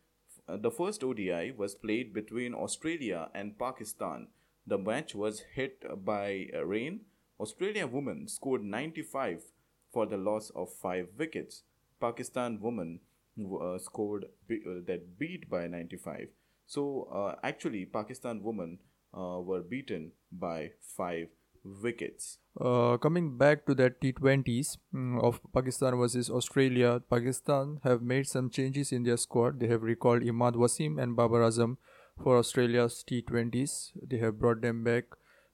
uh, 0.49 0.57
the 0.57 0.73
first 0.73 1.05
ODI 1.05 1.53
was 1.57 1.77
played 1.77 2.13
between 2.13 2.55
Australia 2.55 3.29
and 3.35 3.57
Pakistan. 3.57 4.27
The 4.67 4.79
match 4.79 5.15
was 5.15 5.45
hit 5.55 5.85
by 6.05 6.49
uh, 6.53 6.65
rain. 6.65 7.03
Australia 7.39 7.87
women 7.87 8.27
scored 8.27 8.65
95 8.65 9.43
for 9.93 10.07
the 10.07 10.17
loss 10.17 10.51
of 10.57 10.73
five 10.73 11.07
wickets. 11.17 11.63
Pakistan 12.01 12.59
women 12.61 12.99
uh, 13.39 13.79
scored 13.79 14.25
be- 14.49 14.63
uh, 14.67 14.81
that 14.87 15.19
beat 15.21 15.49
by 15.49 15.69
95. 15.69 16.29
So 16.67 17.37
actually, 17.45 17.87
Pakistan 17.87 18.43
women 18.43 18.81
were 19.13 19.63
beaten 19.63 20.11
by 20.33 20.73
five 20.81 21.29
wickets. 21.83 22.39
Uh, 22.61 22.97
coming 22.97 23.37
back 23.37 23.67
to 23.67 23.75
that 23.75 24.01
T20s 24.01 24.79
mm, 24.95 25.23
of 25.23 25.41
Pakistan 25.53 25.97
versus 25.97 26.31
Australia, 26.31 27.01
Pakistan 27.11 27.81
have 27.85 28.03
made 28.03 28.27
some 28.27 28.49
changes 28.49 28.93
in 28.93 29.03
their 29.03 29.17
squad. 29.17 29.61
They 29.61 29.67
have 29.67 29.83
recalled 29.83 30.23
Imad 30.23 30.55
Wasim 30.55 31.03
and 31.03 31.17
Babar 31.17 31.41
Azam 31.41 31.77
for 32.23 32.39
Australia's 32.39 33.05
T20s. 33.09 33.93
They 34.09 34.19
have 34.19 34.39
brought 34.39 34.63
them 34.63 34.83
back, 34.85 35.05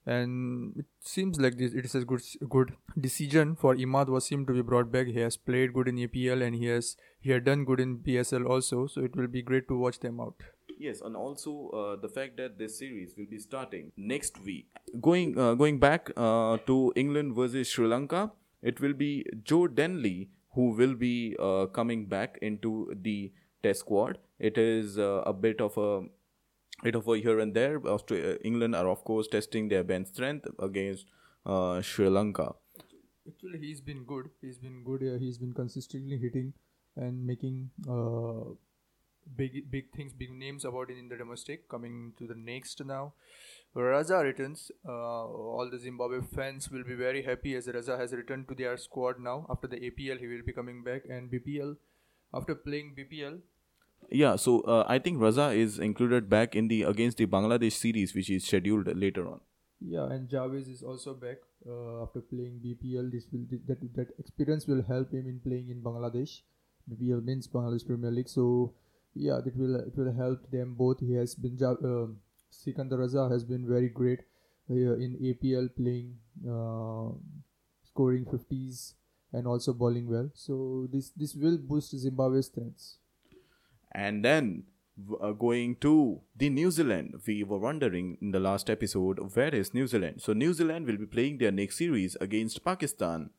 and 0.06 0.74
it 0.76 0.86
seems 1.00 1.40
like 1.40 1.58
this 1.58 1.72
it 1.72 1.84
is 1.84 1.94
a 1.96 2.04
good 2.04 2.22
good 2.48 2.72
decision 3.00 3.56
for 3.56 3.74
Imad 3.74 4.06
Wasim 4.06 4.46
to 4.46 4.52
be 4.52 4.62
brought 4.62 4.92
back. 4.92 5.06
He 5.06 5.18
has 5.20 5.36
played 5.36 5.74
good 5.74 5.88
in 5.88 5.96
EPL 5.96 6.46
and 6.46 6.54
he 6.54 6.66
has 6.66 6.96
he 7.20 7.30
had 7.30 7.44
done 7.44 7.64
good 7.64 7.80
in 7.80 7.98
PSL 7.98 8.48
also. 8.48 8.86
So 8.86 9.02
it 9.02 9.16
will 9.16 9.28
be 9.28 9.42
great 9.42 9.68
to 9.68 9.76
watch 9.76 9.98
them 10.00 10.20
out. 10.20 10.34
Yes, 10.78 11.00
and 11.00 11.16
also 11.16 11.68
uh, 11.70 11.96
the 12.00 12.08
fact 12.08 12.36
that 12.36 12.58
this 12.58 12.78
series 12.78 13.14
will 13.16 13.26
be 13.26 13.38
starting 13.38 13.92
next 13.96 14.42
week. 14.44 14.66
Going 15.00 15.38
uh, 15.38 15.54
going 15.54 15.78
back 15.78 16.10
uh, 16.16 16.58
to 16.66 16.92
England 16.96 17.34
versus 17.34 17.68
Sri 17.68 17.86
Lanka, 17.86 18.32
it 18.62 18.80
will 18.80 18.92
be 18.92 19.24
Joe 19.42 19.66
Denley 19.68 20.30
who 20.54 20.70
will 20.70 20.94
be 20.94 21.34
uh, 21.38 21.66
coming 21.66 22.06
back 22.06 22.38
into 22.42 22.92
the 22.94 23.32
Test 23.62 23.80
squad. 23.80 24.18
It 24.38 24.58
is 24.58 24.98
uh, 24.98 25.22
a 25.24 25.32
bit 25.32 25.60
of 25.60 25.78
a 25.78 26.02
bit 26.82 26.96
of 26.96 27.06
a 27.06 27.16
here 27.16 27.38
and 27.38 27.54
there. 27.54 27.78
Austra- 27.80 28.34
uh, 28.34 28.38
England 28.42 28.74
are 28.74 28.88
of 28.88 29.04
course 29.04 29.28
testing 29.28 29.68
their 29.68 29.84
bench 29.84 30.08
strength 30.08 30.48
against 30.58 31.06
Sri 31.82 32.08
Lanka. 32.08 32.54
Actually, 33.28 33.60
he's 33.60 33.80
been 33.80 34.02
good. 34.02 34.30
He's 34.40 34.58
been 34.58 34.82
good. 34.82 35.02
He's 35.20 35.38
been 35.38 35.52
consistently 35.52 36.18
hitting 36.18 36.54
and 36.96 37.24
making 37.24 37.70
big 39.36 39.70
big 39.70 39.92
things, 39.92 40.12
big 40.12 40.32
names 40.32 40.64
about 40.64 40.90
it 40.90 40.98
in 40.98 41.08
the 41.08 41.16
domestic. 41.16 41.68
Coming 41.68 42.12
to 42.18 42.26
the 42.26 42.34
next 42.34 42.84
now, 42.84 43.14
Raza 43.76 44.22
returns. 44.22 44.70
Uh, 44.86 44.92
all 44.92 45.68
the 45.70 45.78
Zimbabwe 45.78 46.20
fans 46.34 46.70
will 46.70 46.84
be 46.84 46.94
very 46.94 47.22
happy 47.22 47.54
as 47.54 47.66
Raza 47.66 47.98
has 47.98 48.12
returned 48.12 48.48
to 48.48 48.54
their 48.54 48.76
squad 48.76 49.18
now. 49.18 49.46
After 49.50 49.66
the 49.66 49.76
APL, 49.76 50.18
he 50.18 50.26
will 50.26 50.42
be 50.44 50.52
coming 50.52 50.82
back, 50.84 51.02
and 51.08 51.30
BPL, 51.30 51.76
after 52.34 52.54
playing 52.54 52.94
BPL, 52.98 53.40
Yeah, 54.10 54.36
so 54.36 54.60
uh, 54.62 54.84
I 54.88 54.98
think 54.98 55.18
Raza 55.18 55.56
is 55.56 55.78
included 55.78 56.28
back 56.28 56.54
in 56.54 56.68
the 56.68 56.82
against 56.82 57.18
the 57.18 57.26
Bangladesh 57.26 57.72
series, 57.72 58.14
which 58.14 58.30
is 58.30 58.44
scheduled 58.44 58.94
later 58.96 59.26
on. 59.28 59.40
Yeah, 59.80 60.06
and 60.06 60.28
Javez 60.28 60.68
is 60.72 60.82
also 60.82 61.14
back 61.14 61.38
uh, 61.68 62.02
after 62.02 62.20
playing 62.20 62.60
BPL. 62.64 63.10
This 63.10 63.26
will 63.32 63.46
that 63.66 63.80
that 63.94 64.08
experience 64.18 64.66
will 64.66 64.82
help 64.82 65.12
him 65.12 65.26
in 65.26 65.40
playing 65.40 65.70
in 65.70 65.82
Bangladesh. 65.82 66.40
BPL 66.90 67.24
means 67.24 67.48
Bangladesh 67.48 67.86
Premier 67.86 68.10
League. 68.10 68.28
So 68.28 68.74
yeah, 69.14 69.38
it 69.44 69.56
will 69.56 69.76
it 69.76 69.96
will 69.96 70.12
help 70.12 70.50
them 70.50 70.74
both. 70.74 71.00
He 71.00 71.14
has 71.14 71.34
been 71.34 71.58
um 71.62 72.18
Sikandar 72.50 72.98
Raza 72.98 73.30
has 73.30 73.44
been 73.44 73.66
very 73.66 73.88
great 73.88 74.20
uh, 74.70 74.74
in 74.74 75.16
APL 75.20 75.68
playing, 75.74 76.16
uh, 76.48 77.12
scoring 77.82 78.26
fifties 78.30 78.94
and 79.32 79.46
also 79.46 79.72
bowling 79.72 80.08
well. 80.10 80.30
So 80.34 80.88
this 80.92 81.10
this 81.10 81.34
will 81.34 81.58
boost 81.58 81.96
Zimbabwe's 81.96 82.46
strengths. 82.46 82.98
And 83.94 84.24
then 84.24 84.64
uh, 85.20 85.32
going 85.32 85.76
to 85.76 86.20
the 86.36 86.50
New 86.50 86.70
Zealand, 86.70 87.20
we 87.26 87.44
were 87.44 87.58
wondering 87.58 88.18
in 88.20 88.30
the 88.30 88.40
last 88.40 88.70
episode 88.70 89.18
where 89.34 89.54
is 89.54 89.74
New 89.74 89.86
Zealand? 89.86 90.22
So 90.22 90.32
New 90.32 90.52
Zealand 90.52 90.86
will 90.86 90.96
be 90.96 91.06
playing 91.06 91.38
their 91.38 91.52
next 91.52 91.76
series 91.78 92.16
against 92.20 92.64
Pakistan, 92.64 93.30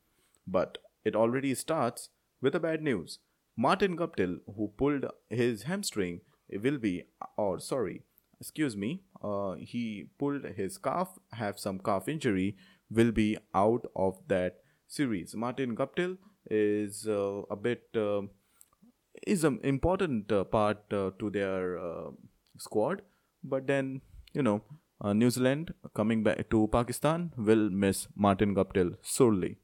but 0.46 0.78
it 1.04 1.16
already 1.16 1.54
starts 1.56 2.10
with 2.42 2.56
a 2.56 2.60
bad 2.60 2.82
news. 2.82 3.20
Martin 3.56 3.96
Guptill, 3.96 4.40
who 4.56 4.72
pulled 4.78 5.06
his 5.30 5.64
hamstring, 5.64 6.22
will 6.50 6.78
be, 6.78 7.04
or 7.38 7.60
sorry, 7.60 8.04
excuse 8.40 8.76
me, 8.76 9.04
uh, 9.24 9.54
he 9.54 10.06
pulled 10.20 10.44
his 10.44 10.78
calf, 10.78 11.18
have 11.32 11.60
some 11.60 11.80
calf 11.80 12.08
injury, 12.08 12.56
will 12.90 13.12
be 13.12 13.38
out 13.54 13.86
of 13.96 14.20
that 14.28 14.58
series. 14.88 15.36
Martin 15.36 15.76
Guptill 15.76 16.18
is 16.50 17.08
uh, 17.08 17.42
a 17.50 17.56
bit. 17.56 17.84
Uh, 17.96 18.22
is 19.28 19.44
an 19.44 19.60
important 19.64 20.32
uh, 20.32 20.44
part 20.44 20.80
uh, 20.92 21.12
to 21.20 21.30
their 21.30 21.78
uh, 21.78 22.10
squad. 22.58 23.04
But 23.44 23.68
then, 23.68 24.02
you 24.34 24.42
know, 24.42 24.64
New 25.14 25.30
Zealand 25.30 25.74
coming 25.94 26.24
back 26.24 26.50
to 26.50 26.68
Pakistan 26.72 27.32
will 27.38 27.70
miss 27.70 28.08
Martin 28.16 28.56
Guptill 28.56 28.98
sorely. 29.02 29.60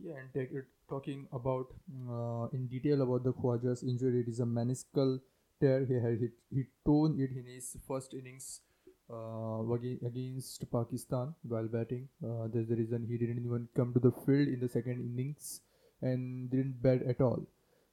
Yeah, 0.00 0.14
and 0.20 0.32
take 0.32 0.52
it, 0.52 0.66
talking 0.88 1.26
about 1.32 1.66
uh, 2.08 2.48
in 2.52 2.68
detail 2.68 3.02
about 3.02 3.24
the 3.24 3.32
Khwaja's 3.32 3.82
injury, 3.82 4.20
it 4.20 4.28
is 4.28 4.40
a 4.40 4.44
meniscal 4.44 5.20
tear. 5.60 5.84
He 5.84 5.94
had 5.94 6.20
hit, 6.20 6.32
he 6.50 6.64
torn 6.84 7.20
it 7.20 7.30
in 7.30 7.46
his 7.46 7.76
first 7.88 8.14
innings 8.14 8.60
uh, 9.12 9.62
against 10.06 10.70
Pakistan 10.70 11.34
while 11.42 11.68
batting. 11.68 12.08
Uh, 12.22 12.48
that's 12.52 12.68
the 12.68 12.76
reason 12.76 13.06
he 13.08 13.18
didn't 13.18 13.44
even 13.44 13.68
come 13.76 13.92
to 13.92 14.00
the 14.00 14.12
field 14.24 14.48
in 14.48 14.60
the 14.60 14.68
second 14.68 15.00
innings 15.00 15.60
and 16.02 16.50
didn't 16.50 16.82
bat 16.82 17.02
at 17.08 17.20
all. 17.20 17.46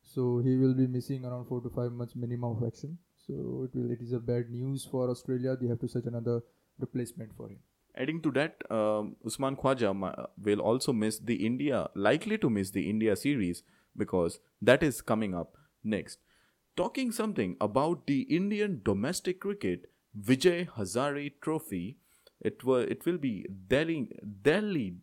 So 0.04 0.42
he 0.44 0.56
will 0.56 0.74
be 0.74 0.88
missing 0.88 1.26
around 1.26 1.46
four 1.46 1.62
to 1.62 1.70
five 1.70 1.92
months 1.92 2.16
minimum 2.16 2.58
of 2.58 2.68
action. 2.68 2.98
So 3.28 3.68
it 3.68 3.78
will 3.78 3.92
it 3.92 4.02
is 4.02 4.14
a 4.14 4.20
bad 4.20 4.50
news 4.50 4.88
for 4.90 5.10
Australia. 5.10 5.56
They 5.56 5.68
have 5.68 5.80
to 5.80 5.88
search 5.88 6.06
another 6.06 6.42
replacement 6.80 7.36
for 7.38 7.50
him. 7.50 7.60
Adding 7.96 8.22
to 8.22 8.32
that, 8.32 8.72
um, 8.72 9.16
Usman 9.26 9.56
Khwaja 9.58 10.28
will 10.42 10.62
also 10.62 10.94
miss 10.94 11.20
the 11.20 11.46
India, 11.46 11.90
likely 11.94 12.38
to 12.38 12.50
miss 12.50 12.72
the 12.72 12.90
India 12.90 13.16
series 13.16 13.64
because 13.98 14.40
that 14.62 14.82
is 14.82 15.02
coming 15.02 15.36
up 15.36 15.58
next. 15.84 16.20
Talking 16.78 17.12
something 17.12 17.58
about 17.60 18.08
the 18.08 18.22
Indian 18.22 18.82
domestic 18.84 19.42
cricket 19.42 19.92
Vijay 20.18 20.70
Hazare 20.70 21.34
Trophy, 21.42 21.98
it 22.40 22.64
will 22.64 22.80
it 22.96 23.06
will 23.06 23.18
be 23.18 23.46
Delhi 23.68 24.10
Delhi 24.42 24.96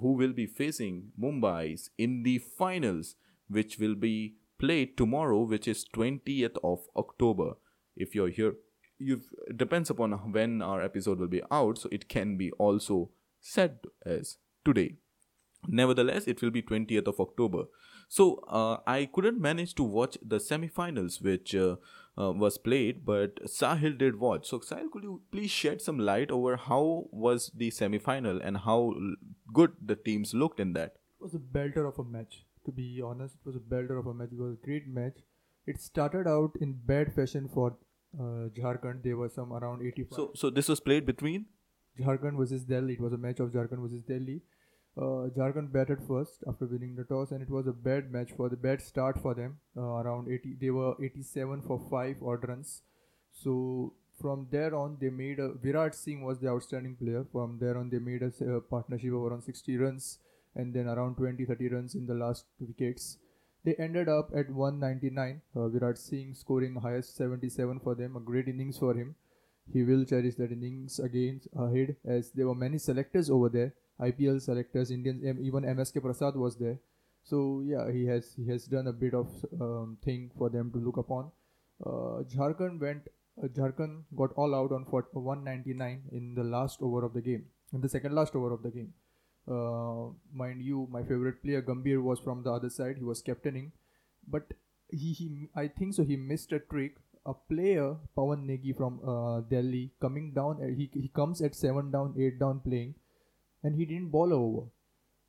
who 0.00 0.12
will 0.12 0.32
be 0.32 0.46
facing 0.46 1.12
Mumbai's 1.20 1.90
in 1.98 2.22
the 2.22 2.38
finals, 2.38 3.14
which 3.48 3.78
will 3.78 3.94
be 3.94 4.34
played 4.58 4.96
tomorrow, 4.96 5.42
which 5.42 5.68
is 5.68 5.84
20th 5.94 6.56
of 6.64 6.86
October. 6.96 7.54
If 7.96 8.14
you're 8.14 8.30
here, 8.30 8.54
you 9.04 9.20
it 9.48 9.56
depends 9.56 9.90
upon 9.90 10.12
when 10.32 10.62
our 10.62 10.82
episode 10.82 11.18
will 11.18 11.28
be 11.28 11.42
out, 11.50 11.78
so 11.78 11.88
it 11.92 12.08
can 12.08 12.36
be 12.36 12.50
also 12.52 13.10
said 13.40 13.78
as 14.04 14.38
today. 14.64 14.96
Nevertheless, 15.68 16.26
it 16.26 16.42
will 16.42 16.50
be 16.50 16.62
20th 16.62 17.06
of 17.06 17.20
October. 17.20 17.64
So 18.08 18.44
uh, 18.48 18.78
I 18.86 19.08
couldn't 19.12 19.40
manage 19.40 19.74
to 19.76 19.82
watch 19.82 20.18
the 20.20 20.40
semi-finals, 20.40 21.20
which 21.20 21.54
uh, 21.54 21.76
uh, 22.18 22.32
was 22.32 22.58
played, 22.58 23.04
but 23.06 23.42
Sahil 23.44 23.96
did 23.96 24.18
watch. 24.18 24.48
So 24.48 24.58
Sahil, 24.58 24.90
could 24.90 25.04
you 25.04 25.22
please 25.30 25.50
shed 25.50 25.80
some 25.80 25.98
light 25.98 26.30
over 26.30 26.56
how 26.56 27.06
was 27.10 27.50
the 27.54 27.70
semi-final 27.70 28.40
and 28.42 28.58
how 28.58 28.94
good 29.52 29.72
the 29.80 29.96
teams 29.96 30.34
looked 30.34 30.60
in 30.60 30.72
that? 30.74 30.96
It 31.20 31.22
was 31.22 31.34
a 31.34 31.38
belter 31.38 31.88
of 31.88 31.98
a 31.98 32.04
match. 32.04 32.44
To 32.66 32.72
be 32.72 33.00
honest, 33.04 33.34
it 33.34 33.46
was 33.46 33.56
a 33.56 33.60
belter 33.60 33.98
of 33.98 34.06
a 34.06 34.14
match. 34.14 34.28
It 34.32 34.38
was 34.38 34.54
a 34.54 34.66
great 34.66 34.86
match. 34.88 35.18
It 35.66 35.80
started 35.80 36.26
out 36.26 36.52
in 36.60 36.80
bad 36.84 37.14
fashion 37.14 37.48
for 37.52 37.76
uh, 38.18 38.48
Jharkhand. 38.60 39.02
There 39.02 39.16
were 39.16 39.28
some 39.28 39.52
around 39.52 39.82
85. 39.86 40.16
So 40.16 40.30
so 40.34 40.50
this 40.50 40.68
was 40.68 40.80
played 40.80 41.06
between 41.06 41.46
Jharkhand 42.00 42.36
versus 42.36 42.64
Delhi. 42.64 42.94
It 42.94 43.00
was 43.00 43.12
a 43.12 43.18
match 43.18 43.40
of 43.40 43.50
Jharkhand 43.50 43.82
versus 43.82 44.02
Delhi. 44.02 44.42
Uh, 44.96 45.28
Jharkhand 45.36 45.72
batted 45.72 46.00
first 46.06 46.44
after 46.46 46.66
winning 46.66 46.96
the 46.96 47.04
toss, 47.04 47.30
and 47.30 47.40
it 47.40 47.48
was 47.48 47.66
a 47.66 47.72
bad 47.72 48.10
match 48.12 48.32
for 48.36 48.48
the 48.50 48.56
bad 48.56 48.82
start 48.82 49.18
for 49.20 49.34
them. 49.34 49.58
Uh, 49.76 49.80
around 49.80 50.28
80, 50.28 50.56
they 50.60 50.70
were 50.70 50.94
87 51.02 51.62
for 51.62 51.80
five 51.90 52.22
odd 52.22 52.46
runs. 52.46 52.82
So 53.32 53.94
from 54.20 54.48
there 54.50 54.74
on, 54.74 54.98
they 55.00 55.08
made 55.08 55.38
a 55.38 55.54
Virat 55.54 55.94
Singh 55.94 56.22
was 56.22 56.38
the 56.40 56.48
outstanding 56.48 56.96
player. 56.96 57.24
From 57.32 57.58
there 57.58 57.78
on, 57.78 57.88
they 57.88 57.98
made 57.98 58.22
a 58.22 58.32
a 58.56 58.60
partnership 58.60 59.14
of 59.14 59.24
around 59.24 59.42
60 59.42 59.76
runs, 59.78 60.18
and 60.54 60.74
then 60.74 60.86
around 60.86 61.16
20 61.16 61.46
30 61.46 61.68
runs 61.68 61.94
in 61.94 62.06
the 62.06 62.14
last 62.14 62.44
wickets. 62.60 63.16
They 63.64 63.74
ended 63.74 64.08
up 64.08 64.30
at 64.34 64.50
199. 64.50 65.40
Uh, 65.54 65.68
Virat 65.68 65.98
Singh 65.98 66.34
scoring 66.34 66.74
highest 66.74 67.16
77 67.16 67.80
for 67.80 67.94
them, 67.94 68.16
a 68.16 68.20
great 68.20 68.48
innings 68.48 68.78
for 68.78 68.94
him 68.94 69.14
he 69.72 69.82
will 69.84 70.04
cherish 70.04 70.34
that 70.36 70.52
innings 70.52 70.98
against 70.98 71.46
ahead 71.56 71.94
as 72.04 72.30
there 72.32 72.46
were 72.46 72.54
many 72.54 72.78
selectors 72.78 73.30
over 73.30 73.48
there 73.48 73.72
IPL 74.00 74.40
selectors 74.42 74.90
Indians 74.90 75.22
even 75.40 75.62
MSK 75.62 76.02
Prasad 76.02 76.34
was 76.34 76.56
there 76.56 76.78
So 77.24 77.62
yeah, 77.64 77.90
he 77.92 78.06
has 78.06 78.34
he 78.36 78.48
has 78.48 78.64
done 78.70 78.88
a 78.88 78.92
bit 78.92 79.14
of 79.14 79.28
um, 79.64 79.96
thing 80.04 80.30
for 80.38 80.48
them 80.54 80.72
to 80.72 80.78
look 80.86 80.96
upon. 81.02 81.28
Uh, 81.86 82.24
Jharkhand 82.32 82.80
went. 82.80 83.10
Uh, 83.42 83.46
Jharkhand 83.58 84.00
got 84.22 84.32
all 84.34 84.56
out 84.60 84.72
on 84.78 84.86
199 84.90 86.02
in 86.10 86.34
the 86.34 86.42
last 86.54 86.82
over 86.82 87.04
of 87.04 87.14
the 87.18 87.22
game, 87.28 87.44
in 87.72 87.80
the 87.80 87.92
second 87.92 88.16
last 88.20 88.34
over 88.34 88.50
of 88.56 88.64
the 88.64 88.72
game. 88.78 88.90
Uh, 89.48 90.10
mind 90.32 90.62
you, 90.62 90.88
my 90.90 91.02
favorite 91.02 91.42
player 91.42 91.62
Gambhir 91.62 92.02
was 92.02 92.20
from 92.20 92.42
the 92.42 92.50
other 92.50 92.70
side. 92.70 92.96
He 92.98 93.04
was 93.04 93.22
captaining, 93.22 93.72
but 94.28 94.52
he, 94.90 95.12
he 95.12 95.48
I 95.54 95.68
think 95.68 95.94
so. 95.94 96.04
He 96.04 96.16
missed 96.16 96.52
a 96.52 96.60
trick. 96.60 96.96
A 97.24 97.34
player 97.34 97.94
Pawan 98.16 98.46
Negi 98.46 98.76
from 98.76 99.00
uh, 99.06 99.42
Delhi 99.48 99.92
coming 100.00 100.32
down. 100.32 100.58
He 100.76 100.90
he 100.92 101.08
comes 101.08 101.40
at 101.40 101.54
seven 101.54 101.92
down, 101.92 102.14
eight 102.18 102.40
down 102.40 102.60
playing, 102.60 102.94
and 103.62 103.76
he 103.76 103.84
didn't 103.84 104.10
bowl 104.10 104.32
over 104.32 104.66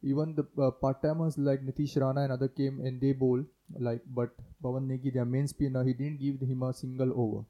even 0.03 0.35
the 0.35 0.45
uh, 0.61 0.71
part 0.71 1.01
timers 1.01 1.37
like 1.37 1.61
Nitish 1.65 1.99
Rana 1.99 2.23
and 2.23 2.31
other 2.33 2.47
came 2.49 2.79
and 2.81 2.99
they 2.99 3.13
bowl 3.13 3.43
like 3.79 4.01
but 4.13 4.31
Pawan 4.61 4.87
Negi 4.87 5.13
their 5.13 5.25
main 5.25 5.47
spinner 5.47 5.83
he 5.83 5.93
didn't 5.93 6.19
give 6.19 6.41
him 6.41 6.63
a 6.63 6.73
single 6.73 7.11
over 7.15 7.45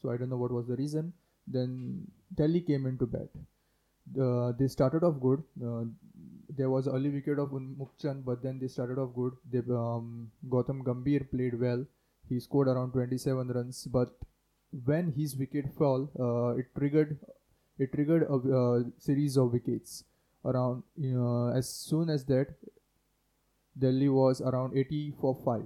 so 0.00 0.10
I 0.10 0.16
don't 0.16 0.30
know 0.30 0.36
what 0.36 0.52
was 0.52 0.66
the 0.66 0.76
reason 0.76 1.12
then 1.46 2.06
Delhi 2.34 2.60
came 2.60 2.86
into 2.86 3.06
bat 3.06 3.28
uh, 4.20 4.52
they 4.58 4.68
started 4.68 5.04
off 5.04 5.20
good. 5.20 5.42
Uh, 5.64 5.84
there 6.56 6.68
was 6.68 6.86
early 6.86 7.10
wicket 7.10 7.38
of 7.38 7.50
Unmukt 7.50 8.24
but 8.24 8.42
then 8.42 8.58
they 8.58 8.68
started 8.68 8.98
off 8.98 9.14
good. 9.14 9.32
They, 9.50 9.58
um, 9.70 10.30
Gautam 10.48 10.82
Gambhir 10.82 11.30
played 11.30 11.58
well. 11.58 11.84
He 12.28 12.40
scored 12.40 12.68
around 12.68 12.92
27 12.92 13.48
runs 13.48 13.86
but 13.86 14.10
when 14.84 15.12
his 15.12 15.36
wicket 15.36 15.66
fell 15.78 16.10
uh, 16.18 16.56
it 16.58 16.66
triggered 16.76 17.18
it 17.78 17.92
triggered 17.92 18.22
a 18.22 18.34
uh, 18.34 18.82
series 18.98 19.36
of 19.36 19.52
wickets 19.52 20.04
around 20.44 20.82
uh, 21.02 21.48
as 21.48 21.68
soon 21.68 22.08
as 22.08 22.24
that 22.24 22.54
Delhi 23.78 24.08
was 24.08 24.40
around 24.40 24.76
80 24.76 25.14
for 25.20 25.36
5 25.44 25.62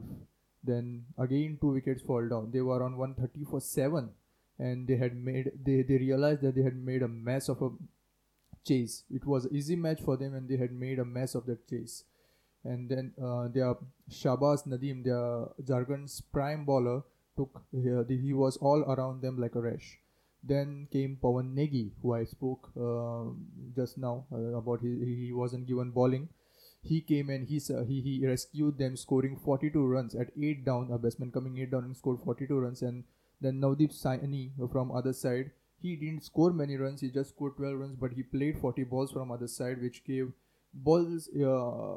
then 0.65 1.05
again 1.19 1.59
two 1.61 1.73
wickets 1.73 2.03
fall 2.03 2.29
down. 2.29 2.51
They 2.53 2.61
were 2.61 2.83
on 2.83 2.97
130 2.97 3.45
for 3.51 3.61
7 3.61 4.11
and 4.59 4.87
they 4.89 4.97
had 4.97 5.17
made 5.17 5.53
they, 5.65 5.83
they 5.83 5.99
realized 5.99 6.43
that 6.43 6.55
they 6.55 6.63
had 6.63 6.77
made 6.77 7.03
a 7.03 7.09
mess 7.09 7.49
of 7.49 7.63
a 7.63 7.71
chase 8.69 9.05
it 9.11 9.25
was 9.25 9.49
easy 9.51 9.77
match 9.77 10.01
for 10.01 10.17
them 10.17 10.35
and 10.35 10.49
they 10.49 10.57
had 10.57 10.73
made 10.73 10.99
a 10.99 11.05
mess 11.05 11.35
of 11.35 11.47
that 11.47 11.69
chase 11.69 12.05
and 12.65 12.89
then 12.91 13.13
uh, 13.23 13.49
their 13.49 13.75
Shahbaz 14.11 14.67
Nadeem 14.67 15.05
their 15.05 15.27
Jharkhand's 15.71 16.21
prime 16.21 16.65
bowler 16.65 17.03
took 17.37 17.63
uh, 17.75 18.03
he 18.09 18.33
was 18.33 18.57
all 18.57 18.83
around 18.95 19.23
them 19.23 19.41
like 19.41 19.55
a 19.55 19.61
rash 19.61 19.99
then 20.47 20.87
came 20.93 21.19
Pawan 21.23 21.55
Negi, 21.55 21.91
who 22.03 22.15
I 22.15 22.25
spoke 22.25 22.71
uh, 22.79 23.31
just 23.75 23.99
now 23.99 24.25
uh, 24.33 24.57
about. 24.59 24.81
He, 24.81 25.27
he 25.27 25.33
wasn't 25.33 25.67
given 25.67 25.91
bowling. 25.91 26.29
He 26.83 27.01
came 27.01 27.31
and 27.31 27.47
he, 27.49 27.59
he 27.59 28.01
he 28.01 28.27
rescued 28.27 28.79
them, 28.79 28.97
scoring 28.97 29.37
42 29.37 29.85
runs 29.85 30.15
at 30.15 30.31
eight 30.41 30.65
down. 30.65 30.91
A 30.93 30.99
batsman 30.99 31.33
coming 31.33 31.59
eight 31.59 31.73
down 31.73 31.85
and 31.85 31.97
scored 31.97 32.21
42 32.25 32.59
runs. 32.59 32.83
And 32.83 33.05
then 33.41 33.61
Navdeep 33.61 33.93
Saini 33.93 34.51
from 34.71 34.93
other 34.93 35.13
side. 35.13 35.51
He 35.81 35.97
didn't 35.97 36.25
score 36.25 36.53
many 36.53 36.77
runs. 36.77 37.01
He 37.01 37.11
just 37.11 37.31
scored 37.31 37.57
12 37.57 37.79
runs, 37.79 37.97
but 37.97 38.13
he 38.13 38.23
played 38.23 38.59
40 38.59 38.85
balls 38.85 39.13
from 39.13 39.31
other 39.31 39.49
side, 39.49 39.81
which 39.81 40.05
gave 40.05 40.33
balls. 40.73 41.29
Uh, 41.35 41.97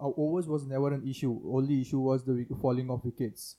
overs 0.00 0.46
was 0.46 0.64
never 0.66 0.92
an 0.92 1.06
issue. 1.08 1.40
Only 1.46 1.80
issue 1.80 2.00
was 2.00 2.24
the 2.24 2.46
falling 2.62 2.90
of 2.90 3.04
wickets. 3.04 3.56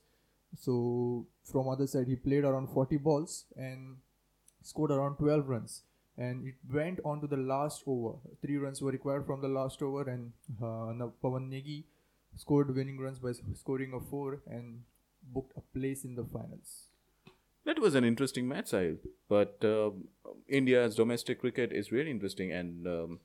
So 0.57 1.27
from 1.43 1.69
other 1.69 1.87
side, 1.87 2.07
he 2.07 2.15
played 2.15 2.43
around 2.43 2.69
40 2.69 2.97
balls 2.97 3.45
and 3.55 3.97
scored 4.63 4.91
around 4.91 5.17
12 5.17 5.47
runs 5.47 5.83
and 6.19 6.45
it 6.45 6.55
went 6.71 6.99
on 7.05 7.21
to 7.21 7.27
the 7.27 7.37
last 7.37 7.83
over. 7.87 8.17
Three 8.41 8.57
runs 8.57 8.81
were 8.81 8.91
required 8.91 9.25
from 9.25 9.41
the 9.41 9.47
last 9.47 9.81
over, 9.81 10.03
and 10.09 10.33
uh, 10.61 11.07
Pawan 11.23 11.49
Negi 11.49 11.85
scored 12.35 12.75
winning 12.75 12.99
runs 12.99 13.19
by 13.19 13.31
scoring 13.55 13.93
a 13.93 13.99
four 14.09 14.41
and 14.45 14.83
booked 15.33 15.53
a 15.55 15.61
place 15.77 16.03
in 16.03 16.15
the 16.15 16.25
finals. 16.25 16.88
That 17.69 17.77
was 17.77 17.93
an 17.93 18.03
interesting 18.03 18.47
match, 18.47 18.71
Sahil. 18.71 18.97
But 19.27 19.63
uh, 19.63 19.91
India's 20.47 20.95
domestic 20.95 21.41
cricket 21.41 21.71
is 21.71 21.91
really 21.91 22.09
interesting, 22.09 22.51
and 22.51 22.87
um, 22.87 23.19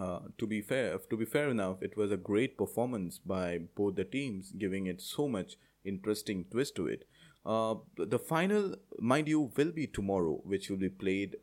uh, 0.00 0.20
to 0.38 0.46
be 0.46 0.62
fair, 0.62 0.98
to 1.10 1.16
be 1.16 1.24
fair 1.24 1.48
enough, 1.48 1.82
it 1.82 1.96
was 1.96 2.12
a 2.12 2.16
great 2.16 2.56
performance 2.56 3.18
by 3.18 3.58
both 3.74 3.96
the 3.96 4.04
teams, 4.04 4.52
giving 4.52 4.86
it 4.86 5.00
so 5.00 5.26
much 5.26 5.56
interesting 5.84 6.44
twist 6.52 6.76
to 6.76 6.86
it. 6.86 7.08
Uh, 7.44 7.74
the 7.96 8.20
final, 8.20 8.76
mind 9.00 9.26
you, 9.26 9.50
will 9.56 9.72
be 9.72 9.88
tomorrow, 9.88 10.40
which 10.44 10.70
will 10.70 10.76
be 10.76 10.88
played 10.88 11.34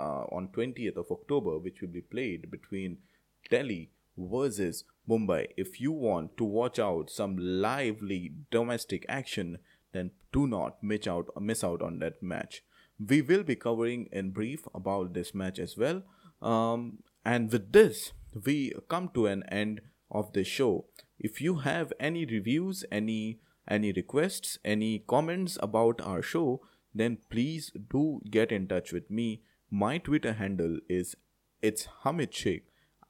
uh, 0.00 0.24
on 0.32 0.48
20th 0.48 0.96
of 0.96 1.12
October, 1.12 1.56
which 1.56 1.80
will 1.82 1.94
be 2.00 2.00
played 2.00 2.50
between 2.50 2.98
Delhi 3.48 3.90
versus 4.18 4.82
Mumbai. 5.08 5.46
If 5.56 5.80
you 5.80 5.92
want 5.92 6.36
to 6.38 6.44
watch 6.44 6.80
out 6.80 7.10
some 7.10 7.36
lively 7.38 8.32
domestic 8.50 9.06
action, 9.08 9.58
then 9.92 10.10
do 10.32 10.46
not 10.46 10.82
miss 10.82 11.06
out 11.06 11.28
miss 11.40 11.64
out 11.64 11.82
on 11.82 11.98
that 12.00 12.22
match. 12.22 12.62
We 12.98 13.22
will 13.22 13.42
be 13.42 13.56
covering 13.56 14.08
in 14.12 14.30
brief 14.30 14.66
about 14.74 15.12
this 15.14 15.34
match 15.34 15.58
as 15.58 15.76
well. 15.76 16.02
Um, 16.40 16.98
and 17.24 17.50
with 17.52 17.72
this, 17.72 18.12
we 18.44 18.72
come 18.88 19.10
to 19.14 19.26
an 19.26 19.42
end 19.44 19.80
of 20.10 20.32
the 20.32 20.44
show. 20.44 20.86
If 21.18 21.40
you 21.40 21.56
have 21.56 21.92
any 21.98 22.24
reviews, 22.24 22.84
any 22.90 23.40
any 23.68 23.92
requests, 23.92 24.58
any 24.64 25.00
comments 25.00 25.58
about 25.60 26.00
our 26.00 26.22
show, 26.22 26.60
then 26.94 27.18
please 27.30 27.72
do 27.90 28.20
get 28.30 28.52
in 28.52 28.68
touch 28.68 28.92
with 28.92 29.10
me. 29.10 29.42
My 29.70 29.98
Twitter 29.98 30.34
handle 30.34 30.78
is 30.88 31.16
it's 31.60 31.88
Hamid 32.02 32.32
Sheikh 32.32 32.66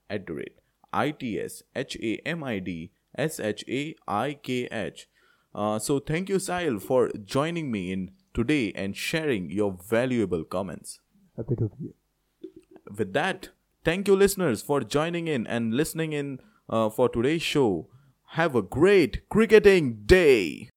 at 0.09 0.27
the 0.27 0.35
rate 0.35 0.59
I 0.93 1.11
T 1.11 1.39
S 1.39 1.63
H 1.75 1.97
A 2.03 2.17
M 2.27 2.43
I 2.43 2.59
D 2.59 2.93
S 3.17 3.39
H 3.39 3.65
A 3.69 3.95
I 4.09 4.39
K 4.43 4.69
H. 4.71 5.09
Uh, 5.57 5.79
so 5.79 5.99
thank 5.99 6.29
you, 6.29 6.37
Sahil, 6.37 6.81
for 6.83 7.11
joining 7.25 7.71
me 7.71 7.91
in 7.91 8.11
today 8.35 8.73
and 8.75 8.95
sharing 8.95 9.51
your 9.51 9.79
valuable 9.89 10.45
comments. 10.45 11.01
Happy 11.35 11.57
to 11.57 11.71
be 11.71 11.77
here. 11.81 12.51
With 12.99 13.15
that, 13.15 13.49
thank 13.83 14.07
you, 14.07 14.15
listeners, 14.15 14.61
for 14.61 14.83
joining 14.83 15.29
in 15.29 15.47
and 15.47 15.73
listening 15.73 16.13
in 16.13 16.41
uh, 16.69 16.91
for 16.91 17.09
today's 17.09 17.41
show. 17.41 17.89
Have 18.33 18.55
a 18.55 18.61
great 18.61 19.27
cricketing 19.31 20.03
day. 20.05 20.69